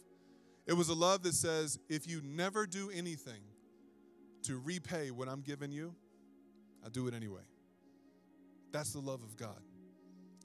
It 0.65 0.73
was 0.73 0.89
a 0.89 0.93
love 0.93 1.23
that 1.23 1.33
says, 1.33 1.79
If 1.89 2.07
you 2.07 2.21
never 2.23 2.65
do 2.65 2.89
anything 2.89 3.41
to 4.43 4.59
repay 4.59 5.11
what 5.11 5.27
I'm 5.27 5.41
giving 5.41 5.71
you, 5.71 5.95
I'll 6.83 6.89
do 6.89 7.07
it 7.07 7.13
anyway. 7.13 7.41
That's 8.71 8.93
the 8.93 8.99
love 8.99 9.23
of 9.23 9.37
God. 9.37 9.61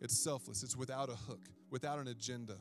It's 0.00 0.22
selfless, 0.22 0.62
it's 0.62 0.76
without 0.76 1.08
a 1.08 1.16
hook, 1.16 1.48
without 1.70 1.98
an 1.98 2.08
agenda. 2.08 2.56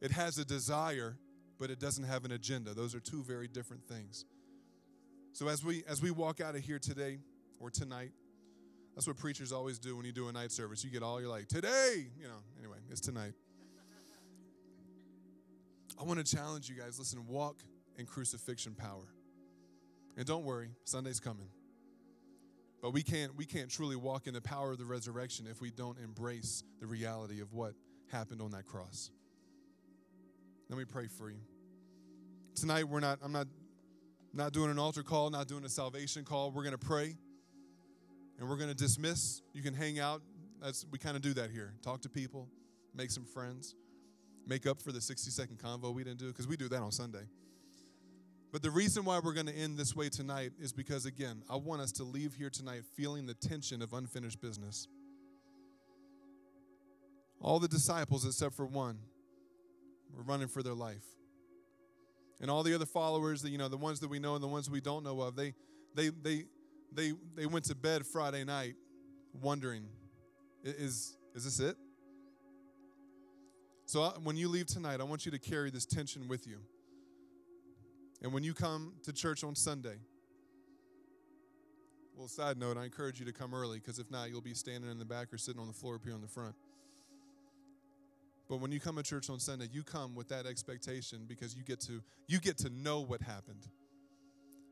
It 0.00 0.10
has 0.10 0.38
a 0.38 0.44
desire 0.44 1.16
but 1.58 1.70
it 1.70 1.78
doesn't 1.78 2.04
have 2.04 2.24
an 2.24 2.32
agenda. 2.32 2.74
Those 2.74 2.94
are 2.94 3.00
two 3.00 3.22
very 3.22 3.48
different 3.48 3.86
things. 3.86 4.24
So 5.32 5.48
as 5.48 5.64
we 5.64 5.84
as 5.88 6.02
we 6.02 6.10
walk 6.10 6.40
out 6.40 6.54
of 6.54 6.62
here 6.62 6.78
today 6.78 7.18
or 7.58 7.70
tonight, 7.70 8.12
that's 8.94 9.06
what 9.06 9.16
preachers 9.16 9.52
always 9.52 9.78
do 9.78 9.96
when 9.96 10.06
you 10.06 10.12
do 10.12 10.28
a 10.28 10.32
night 10.32 10.52
service. 10.52 10.84
You 10.84 10.90
get 10.90 11.02
all 11.02 11.20
you're 11.20 11.30
like, 11.30 11.48
today, 11.48 12.06
you 12.18 12.24
know, 12.24 12.42
anyway, 12.58 12.78
it's 12.90 13.00
tonight. 13.00 13.32
I 16.00 16.04
want 16.04 16.24
to 16.24 16.36
challenge 16.36 16.68
you 16.68 16.76
guys, 16.76 16.98
listen, 16.98 17.26
walk 17.26 17.56
in 17.96 18.06
crucifixion 18.06 18.74
power. 18.74 19.06
And 20.16 20.26
don't 20.26 20.44
worry, 20.44 20.70
Sunday's 20.84 21.20
coming. 21.20 21.48
But 22.82 22.92
we 22.92 23.02
can't 23.02 23.34
we 23.34 23.46
can't 23.46 23.70
truly 23.70 23.96
walk 23.96 24.26
in 24.26 24.34
the 24.34 24.42
power 24.42 24.72
of 24.72 24.78
the 24.78 24.84
resurrection 24.84 25.46
if 25.50 25.60
we 25.60 25.70
don't 25.70 25.98
embrace 25.98 26.62
the 26.80 26.86
reality 26.86 27.40
of 27.40 27.52
what 27.52 27.72
happened 28.12 28.42
on 28.42 28.50
that 28.50 28.66
cross. 28.66 29.10
Let 30.68 30.78
me 30.78 30.84
pray 30.84 31.08
for 31.08 31.30
you. 31.30 31.38
Tonight 32.54 32.84
we're 32.84 33.00
not 33.00 33.20
I'm 33.22 33.32
not 33.32 33.46
not 34.34 34.52
doing 34.52 34.70
an 34.70 34.78
altar 34.78 35.02
call, 35.02 35.30
not 35.30 35.48
doing 35.48 35.64
a 35.64 35.68
salvation 35.68 36.24
call. 36.24 36.50
We're 36.50 36.68
to 36.70 36.78
pray. 36.78 37.16
And 38.38 38.48
we're 38.48 38.56
going 38.56 38.68
to 38.68 38.74
dismiss. 38.74 39.42
You 39.52 39.62
can 39.62 39.74
hang 39.74 39.98
out. 39.98 40.22
That's 40.62 40.86
we 40.90 40.98
kind 40.98 41.16
of 41.16 41.22
do 41.22 41.34
that 41.34 41.50
here. 41.50 41.74
Talk 41.82 42.02
to 42.02 42.08
people, 42.08 42.48
make 42.94 43.10
some 43.10 43.24
friends, 43.24 43.74
make 44.46 44.66
up 44.66 44.80
for 44.80 44.92
the 44.92 45.00
60 45.00 45.30
second 45.30 45.58
convo 45.58 45.94
we 45.94 46.04
didn't 46.04 46.18
do 46.18 46.28
because 46.28 46.46
we 46.46 46.56
do 46.56 46.68
that 46.68 46.80
on 46.80 46.92
Sunday. 46.92 47.26
But 48.52 48.62
the 48.62 48.70
reason 48.70 49.04
why 49.04 49.18
we're 49.18 49.32
going 49.34 49.48
to 49.48 49.56
end 49.56 49.76
this 49.76 49.96
way 49.96 50.08
tonight 50.08 50.52
is 50.60 50.72
because 50.72 51.06
again, 51.06 51.42
I 51.50 51.56
want 51.56 51.82
us 51.82 51.90
to 51.92 52.04
leave 52.04 52.34
here 52.34 52.50
tonight 52.50 52.82
feeling 52.96 53.26
the 53.26 53.34
tension 53.34 53.82
of 53.82 53.92
unfinished 53.92 54.40
business. 54.40 54.86
All 57.40 57.58
the 57.58 57.68
disciples 57.68 58.24
except 58.24 58.54
for 58.54 58.64
one 58.64 58.98
were 60.16 60.22
running 60.22 60.48
for 60.48 60.62
their 60.62 60.74
life. 60.74 61.04
And 62.40 62.50
all 62.50 62.62
the 62.62 62.74
other 62.74 62.86
followers 62.86 63.42
that 63.42 63.50
you 63.50 63.58
know, 63.58 63.68
the 63.68 63.76
ones 63.76 64.00
that 64.00 64.08
we 64.08 64.18
know 64.18 64.34
and 64.34 64.42
the 64.42 64.48
ones 64.48 64.70
we 64.70 64.80
don't 64.80 65.02
know 65.02 65.20
of, 65.20 65.36
they 65.36 65.54
they 65.94 66.10
they 66.10 66.44
they 66.94 67.12
they 67.34 67.46
went 67.46 67.64
to 67.66 67.74
bed 67.74 68.06
Friday 68.06 68.44
night 68.44 68.74
wondering, 69.40 69.86
is 70.62 71.16
is 71.34 71.44
this 71.44 71.60
it? 71.60 71.76
So 73.86 74.02
when 74.22 74.36
you 74.36 74.48
leave 74.48 74.66
tonight, 74.66 75.00
I 75.00 75.04
want 75.04 75.26
you 75.26 75.32
to 75.32 75.38
carry 75.38 75.70
this 75.70 75.84
tension 75.84 76.26
with 76.26 76.46
you. 76.46 76.58
And 78.22 78.32
when 78.32 78.42
you 78.42 78.54
come 78.54 78.94
to 79.02 79.12
church 79.12 79.44
on 79.44 79.54
Sunday, 79.54 79.96
well, 82.16 82.28
side 82.28 82.58
note, 82.58 82.78
I 82.78 82.84
encourage 82.84 83.18
you 83.18 83.26
to 83.26 83.32
come 83.32 83.52
early 83.52 83.78
because 83.78 83.98
if 83.98 84.10
not, 84.10 84.30
you'll 84.30 84.40
be 84.40 84.54
standing 84.54 84.90
in 84.90 84.98
the 84.98 85.04
back 85.04 85.32
or 85.32 85.38
sitting 85.38 85.60
on 85.60 85.66
the 85.66 85.74
floor 85.74 85.96
up 85.96 86.04
here 86.04 86.14
on 86.14 86.22
the 86.22 86.28
front. 86.28 86.54
But 88.48 88.58
when 88.58 88.72
you 88.72 88.80
come 88.80 88.96
to 88.96 89.02
church 89.02 89.28
on 89.30 89.40
Sunday, 89.40 89.68
you 89.72 89.82
come 89.82 90.14
with 90.14 90.28
that 90.28 90.46
expectation 90.46 91.24
because 91.26 91.54
you 91.56 91.62
get 91.62 91.80
to 91.82 92.02
you 92.26 92.40
get 92.40 92.58
to 92.58 92.70
know 92.70 93.00
what 93.00 93.20
happened. 93.20 93.66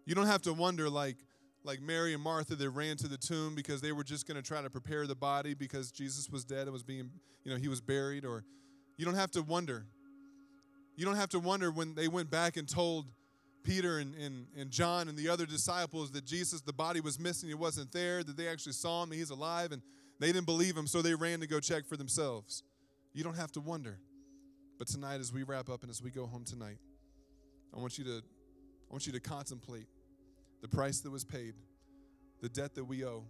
You 0.04 0.14
don't 0.14 0.26
have 0.26 0.42
to 0.42 0.52
wonder 0.52 0.88
like 0.88 1.16
like 1.64 1.80
Mary 1.80 2.14
and 2.14 2.22
Martha 2.22 2.56
that 2.56 2.70
ran 2.70 2.96
to 2.98 3.08
the 3.08 3.16
tomb 3.16 3.54
because 3.54 3.80
they 3.80 3.92
were 3.92 4.04
just 4.04 4.26
going 4.26 4.36
to 4.36 4.42
try 4.42 4.62
to 4.62 4.70
prepare 4.70 5.06
the 5.06 5.14
body 5.14 5.54
because 5.54 5.92
Jesus 5.92 6.28
was 6.28 6.44
dead 6.44 6.62
and 6.62 6.72
was 6.72 6.82
being, 6.82 7.10
you 7.44 7.52
know, 7.52 7.56
he 7.56 7.68
was 7.68 7.80
buried 7.80 8.24
or 8.24 8.44
you 8.96 9.04
don't 9.04 9.14
have 9.14 9.30
to 9.32 9.42
wonder. 9.42 9.86
You 10.96 11.04
don't 11.04 11.16
have 11.16 11.30
to 11.30 11.38
wonder 11.38 11.70
when 11.70 11.94
they 11.94 12.08
went 12.08 12.30
back 12.30 12.56
and 12.56 12.68
told 12.68 13.06
Peter 13.62 13.98
and, 13.98 14.14
and, 14.16 14.46
and 14.56 14.70
John 14.70 15.08
and 15.08 15.16
the 15.16 15.28
other 15.28 15.46
disciples 15.46 16.10
that 16.12 16.24
Jesus, 16.24 16.60
the 16.60 16.72
body 16.72 17.00
was 17.00 17.18
missing, 17.18 17.48
he 17.48 17.54
wasn't 17.54 17.92
there, 17.92 18.22
that 18.22 18.36
they 18.36 18.48
actually 18.48 18.72
saw 18.72 19.02
him, 19.02 19.12
he's 19.12 19.30
alive, 19.30 19.72
and 19.72 19.82
they 20.18 20.26
didn't 20.28 20.46
believe 20.46 20.76
him, 20.76 20.86
so 20.86 21.00
they 21.00 21.14
ran 21.14 21.40
to 21.40 21.46
go 21.46 21.60
check 21.60 21.86
for 21.86 21.96
themselves. 21.96 22.62
You 23.12 23.24
don't 23.24 23.36
have 23.36 23.52
to 23.52 23.60
wonder. 23.60 23.98
But 24.78 24.88
tonight, 24.88 25.20
as 25.20 25.32
we 25.32 25.44
wrap 25.44 25.68
up 25.68 25.82
and 25.82 25.90
as 25.90 26.02
we 26.02 26.10
go 26.10 26.26
home 26.26 26.44
tonight, 26.44 26.78
I 27.74 27.78
want 27.78 27.98
you 27.98 28.04
to, 28.04 28.16
I 28.18 28.92
want 28.92 29.06
you 29.06 29.12
to 29.12 29.20
contemplate 29.20 29.86
the 30.62 30.68
price 30.68 31.00
that 31.00 31.10
was 31.10 31.24
paid, 31.24 31.54
the 32.40 32.48
debt 32.48 32.74
that 32.76 32.84
we 32.84 33.04
owe, 33.04 33.24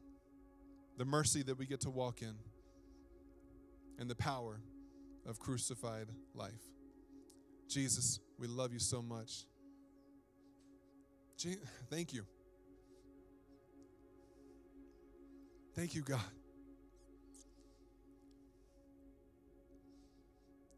the 0.99 1.05
mercy 1.05 1.43
that 1.43 1.59
we 1.59 1.67
get 1.67 1.81
to 1.81 1.91
walk 1.91 2.23
in, 2.23 2.35
and 3.99 4.09
the 4.09 4.15
power 4.15 4.61
of 5.27 5.39
crucified 5.39 6.09
life. 6.35 6.53
Jesus, 7.69 8.21
we 8.39 8.47
love 8.47 8.73
you 8.73 8.79
so 8.79 9.01
much. 9.01 9.47
Je- 11.39 11.57
thank 11.91 12.13
you. 12.13 12.25
Thank 15.75 15.95
you, 15.95 16.03
God. 16.03 16.21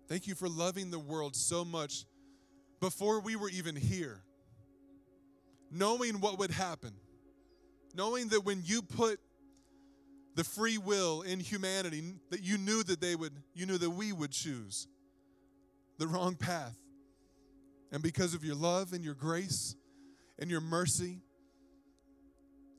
Thank 0.08 0.28
you 0.28 0.34
for 0.36 0.48
loving 0.48 0.90
the 0.90 0.98
world 0.98 1.34
so 1.34 1.64
much 1.64 2.04
before 2.80 3.20
we 3.20 3.34
were 3.34 3.48
even 3.48 3.74
here. 3.74 4.22
Knowing 5.70 6.20
what 6.20 6.38
would 6.38 6.50
happen. 6.50 6.92
Knowing 7.94 8.28
that 8.28 8.44
when 8.44 8.62
you 8.64 8.82
put 8.82 9.18
the 10.34 10.44
free 10.44 10.78
will 10.78 11.22
in 11.22 11.40
humanity, 11.40 12.02
that 12.30 12.42
you 12.42 12.58
knew 12.58 12.82
that 12.82 13.00
they 13.00 13.14
would, 13.14 13.32
you 13.54 13.66
knew 13.66 13.78
that 13.78 13.90
we 13.90 14.12
would 14.12 14.32
choose 14.32 14.88
the 15.98 16.06
wrong 16.06 16.34
path. 16.34 16.76
And 17.92 18.02
because 18.02 18.34
of 18.34 18.44
your 18.44 18.56
love 18.56 18.92
and 18.92 19.04
your 19.04 19.14
grace 19.14 19.76
and 20.38 20.50
your 20.50 20.60
mercy, 20.60 21.20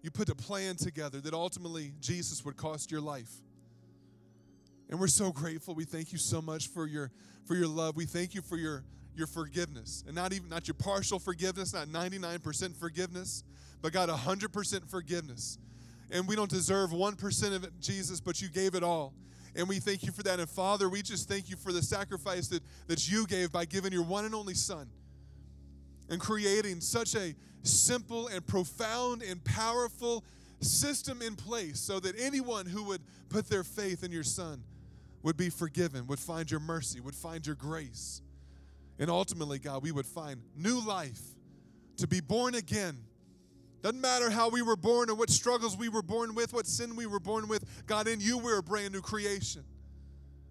you 0.01 0.11
put 0.11 0.29
a 0.29 0.35
plan 0.35 0.75
together 0.75 1.21
that 1.21 1.33
ultimately 1.33 1.93
Jesus 1.99 2.43
would 2.43 2.57
cost 2.57 2.91
your 2.91 3.01
life. 3.01 3.31
And 4.89 4.99
we're 4.99 5.07
so 5.07 5.31
grateful. 5.31 5.73
We 5.73 5.85
thank 5.85 6.11
you 6.11 6.17
so 6.17 6.41
much 6.41 6.67
for 6.67 6.85
your 6.85 7.11
for 7.45 7.55
your 7.55 7.67
love. 7.67 7.95
We 7.95 8.05
thank 8.05 8.35
you 8.35 8.41
for 8.41 8.57
your 8.57 8.83
your 9.17 9.27
forgiveness. 9.27 10.03
And 10.05 10.15
not 10.15 10.33
even 10.33 10.49
not 10.49 10.67
your 10.67 10.75
partial 10.75 11.19
forgiveness, 11.19 11.73
not 11.73 11.87
99% 11.87 12.75
forgiveness, 12.75 13.43
but 13.81 13.93
God 13.93 14.09
100% 14.09 14.89
forgiveness. 14.89 15.57
And 16.11 16.27
we 16.27 16.35
don't 16.35 16.49
deserve 16.49 16.91
1% 16.91 17.55
of 17.55 17.63
it, 17.63 17.71
Jesus, 17.81 18.19
but 18.19 18.41
you 18.41 18.49
gave 18.49 18.75
it 18.75 18.83
all. 18.83 19.13
And 19.55 19.69
we 19.69 19.79
thank 19.79 20.03
you 20.03 20.11
for 20.11 20.21
that. 20.23 20.39
And 20.39 20.49
Father, 20.49 20.89
we 20.89 21.01
just 21.01 21.29
thank 21.29 21.49
you 21.49 21.55
for 21.55 21.71
the 21.71 21.81
sacrifice 21.81 22.47
that, 22.49 22.61
that 22.87 23.09
you 23.09 23.25
gave 23.25 23.51
by 23.51 23.65
giving 23.65 23.93
your 23.93 24.03
one 24.03 24.25
and 24.25 24.35
only 24.35 24.53
Son 24.53 24.89
and 26.09 26.19
creating 26.19 26.81
such 26.81 27.15
a 27.15 27.33
simple 27.63 28.27
and 28.27 28.45
profound 28.45 29.23
and 29.23 29.43
powerful 29.43 30.23
system 30.61 31.21
in 31.21 31.35
place 31.35 31.79
so 31.79 31.99
that 31.99 32.15
anyone 32.19 32.65
who 32.65 32.83
would 32.83 33.01
put 33.29 33.49
their 33.49 33.63
faith 33.63 34.03
in 34.03 34.11
your 34.11 34.23
Son 34.23 34.63
would 35.23 35.37
be 35.37 35.49
forgiven, 35.49 36.05
would 36.07 36.19
find 36.19 36.51
your 36.51 36.59
mercy, 36.59 36.99
would 36.99 37.15
find 37.15 37.45
your 37.45 37.55
grace. 37.55 38.21
And 38.99 39.09
ultimately, 39.09 39.59
God, 39.59 39.83
we 39.83 39.91
would 39.91 40.05
find 40.05 40.41
new 40.55 40.85
life 40.85 41.21
to 41.97 42.07
be 42.07 42.21
born 42.21 42.55
again. 42.55 42.97
Doesn't 43.81 44.01
matter 44.01 44.29
how 44.29 44.49
we 44.49 44.61
were 44.61 44.75
born 44.75 45.09
or 45.09 45.15
what 45.15 45.29
struggles 45.29 45.77
we 45.77 45.89
were 45.89 46.01
born 46.01 46.33
with, 46.33 46.53
what 46.53 46.65
sin 46.65 46.95
we 46.95 47.05
were 47.05 47.19
born 47.19 47.47
with. 47.47 47.85
God, 47.85 48.07
in 48.07 48.19
you, 48.19 48.37
we're 48.37 48.59
a 48.59 48.63
brand 48.63 48.93
new 48.93 49.01
creation. 49.01 49.63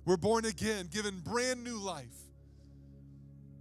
We're 0.05 0.17
born 0.17 0.45
again, 0.45 0.89
given 0.93 1.19
brand 1.21 1.65
new 1.65 1.79
life. 1.79 2.15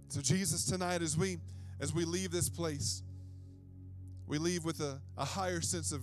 So, 0.08 0.20
Jesus, 0.20 0.64
tonight, 0.64 1.02
as 1.02 1.16
we 1.16 1.38
as 1.80 1.92
we 1.92 2.04
leave 2.04 2.30
this 2.30 2.48
place, 2.48 3.02
we 4.26 4.38
leave 4.38 4.64
with 4.64 4.80
a, 4.80 5.00
a 5.18 5.24
higher 5.24 5.60
sense 5.60 5.92
of 5.92 6.02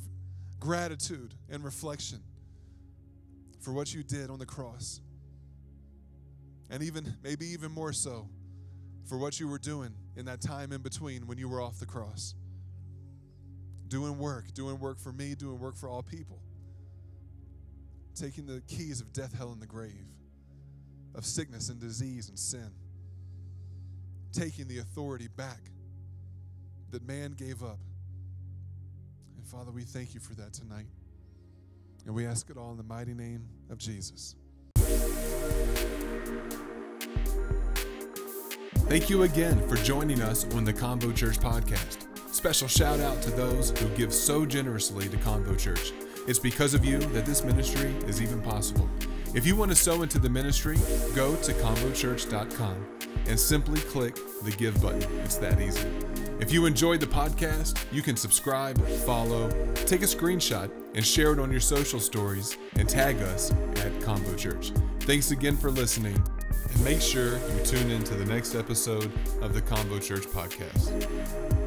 gratitude 0.59 1.33
and 1.49 1.63
reflection 1.63 2.19
for 3.61 3.71
what 3.71 3.93
you 3.93 4.03
did 4.03 4.29
on 4.29 4.39
the 4.39 4.45
cross. 4.45 4.99
And 6.69 6.83
even, 6.83 7.15
maybe 7.23 7.47
even 7.47 7.71
more 7.71 7.93
so, 7.93 8.27
for 9.11 9.17
what 9.17 9.41
you 9.41 9.47
were 9.49 9.59
doing 9.59 9.93
in 10.15 10.23
that 10.23 10.39
time 10.39 10.71
in 10.71 10.79
between 10.79 11.27
when 11.27 11.37
you 11.37 11.49
were 11.49 11.61
off 11.61 11.81
the 11.81 11.85
cross. 11.85 12.33
Doing 13.89 14.17
work, 14.17 14.53
doing 14.53 14.79
work 14.79 14.97
for 14.97 15.11
me, 15.11 15.35
doing 15.35 15.59
work 15.59 15.75
for 15.75 15.89
all 15.89 16.01
people. 16.01 16.39
Taking 18.15 18.45
the 18.45 18.61
keys 18.69 19.01
of 19.01 19.11
death, 19.11 19.37
hell, 19.37 19.51
and 19.51 19.61
the 19.61 19.67
grave, 19.67 20.07
of 21.13 21.25
sickness 21.25 21.67
and 21.67 21.77
disease 21.77 22.29
and 22.29 22.39
sin. 22.39 22.71
Taking 24.31 24.69
the 24.69 24.77
authority 24.77 25.27
back 25.27 25.59
that 26.91 27.05
man 27.05 27.33
gave 27.33 27.63
up. 27.63 27.79
And 29.35 29.45
Father, 29.45 29.71
we 29.71 29.81
thank 29.81 30.13
you 30.13 30.21
for 30.21 30.35
that 30.35 30.53
tonight. 30.53 30.87
And 32.05 32.15
we 32.15 32.25
ask 32.25 32.49
it 32.49 32.55
all 32.55 32.71
in 32.71 32.77
the 32.77 32.83
mighty 32.83 33.13
name 33.13 33.45
of 33.69 33.77
Jesus. 33.77 34.35
Thank 38.87 39.09
you 39.09 39.23
again 39.23 39.65
for 39.69 39.77
joining 39.77 40.21
us 40.21 40.45
on 40.53 40.65
the 40.65 40.73
Convo 40.73 41.15
Church 41.15 41.39
podcast. 41.39 42.07
Special 42.33 42.67
shout 42.67 42.99
out 42.99 43.21
to 43.21 43.31
those 43.31 43.77
who 43.79 43.87
give 43.89 44.13
so 44.13 44.45
generously 44.45 45.07
to 45.09 45.17
Convo 45.17 45.57
Church. 45.57 45.93
It's 46.27 46.39
because 46.39 46.73
of 46.73 46.83
you 46.83 46.99
that 46.99 47.25
this 47.25 47.43
ministry 47.43 47.93
is 48.07 48.21
even 48.21 48.41
possible. 48.41 48.89
If 49.33 49.45
you 49.45 49.55
want 49.55 49.71
to 49.71 49.75
sow 49.75 50.01
into 50.01 50.19
the 50.19 50.29
ministry, 50.29 50.77
go 51.15 51.35
to 51.37 51.53
convochurch.com 51.53 52.85
and 53.27 53.39
simply 53.39 53.79
click 53.81 54.17
the 54.43 54.51
give 54.51 54.81
button. 54.81 55.03
It's 55.19 55.37
that 55.37 55.61
easy. 55.61 55.87
If 56.41 56.51
you 56.51 56.65
enjoyed 56.65 56.99
the 56.99 57.07
podcast, 57.07 57.81
you 57.93 58.01
can 58.01 58.17
subscribe, 58.17 58.81
follow, 59.05 59.49
take 59.85 60.01
a 60.01 60.05
screenshot, 60.05 60.69
and 60.95 61.05
share 61.05 61.31
it 61.31 61.39
on 61.39 61.51
your 61.51 61.61
social 61.61 61.99
stories 61.99 62.57
and 62.75 62.89
tag 62.89 63.21
us 63.21 63.51
at 63.51 63.91
Convo 64.01 64.37
Church. 64.37 64.71
Thanks 65.01 65.31
again 65.31 65.55
for 65.55 65.71
listening, 65.71 66.21
make 66.83 67.01
sure 67.01 67.33
you 67.33 67.65
tune 67.65 67.91
in 67.91 68.03
to 68.03 68.15
the 68.15 68.25
next 68.25 68.55
episode 68.55 69.11
of 69.41 69.53
the 69.53 69.61
Convo 69.61 70.01
Church 70.01 70.23
podcast. 70.23 71.60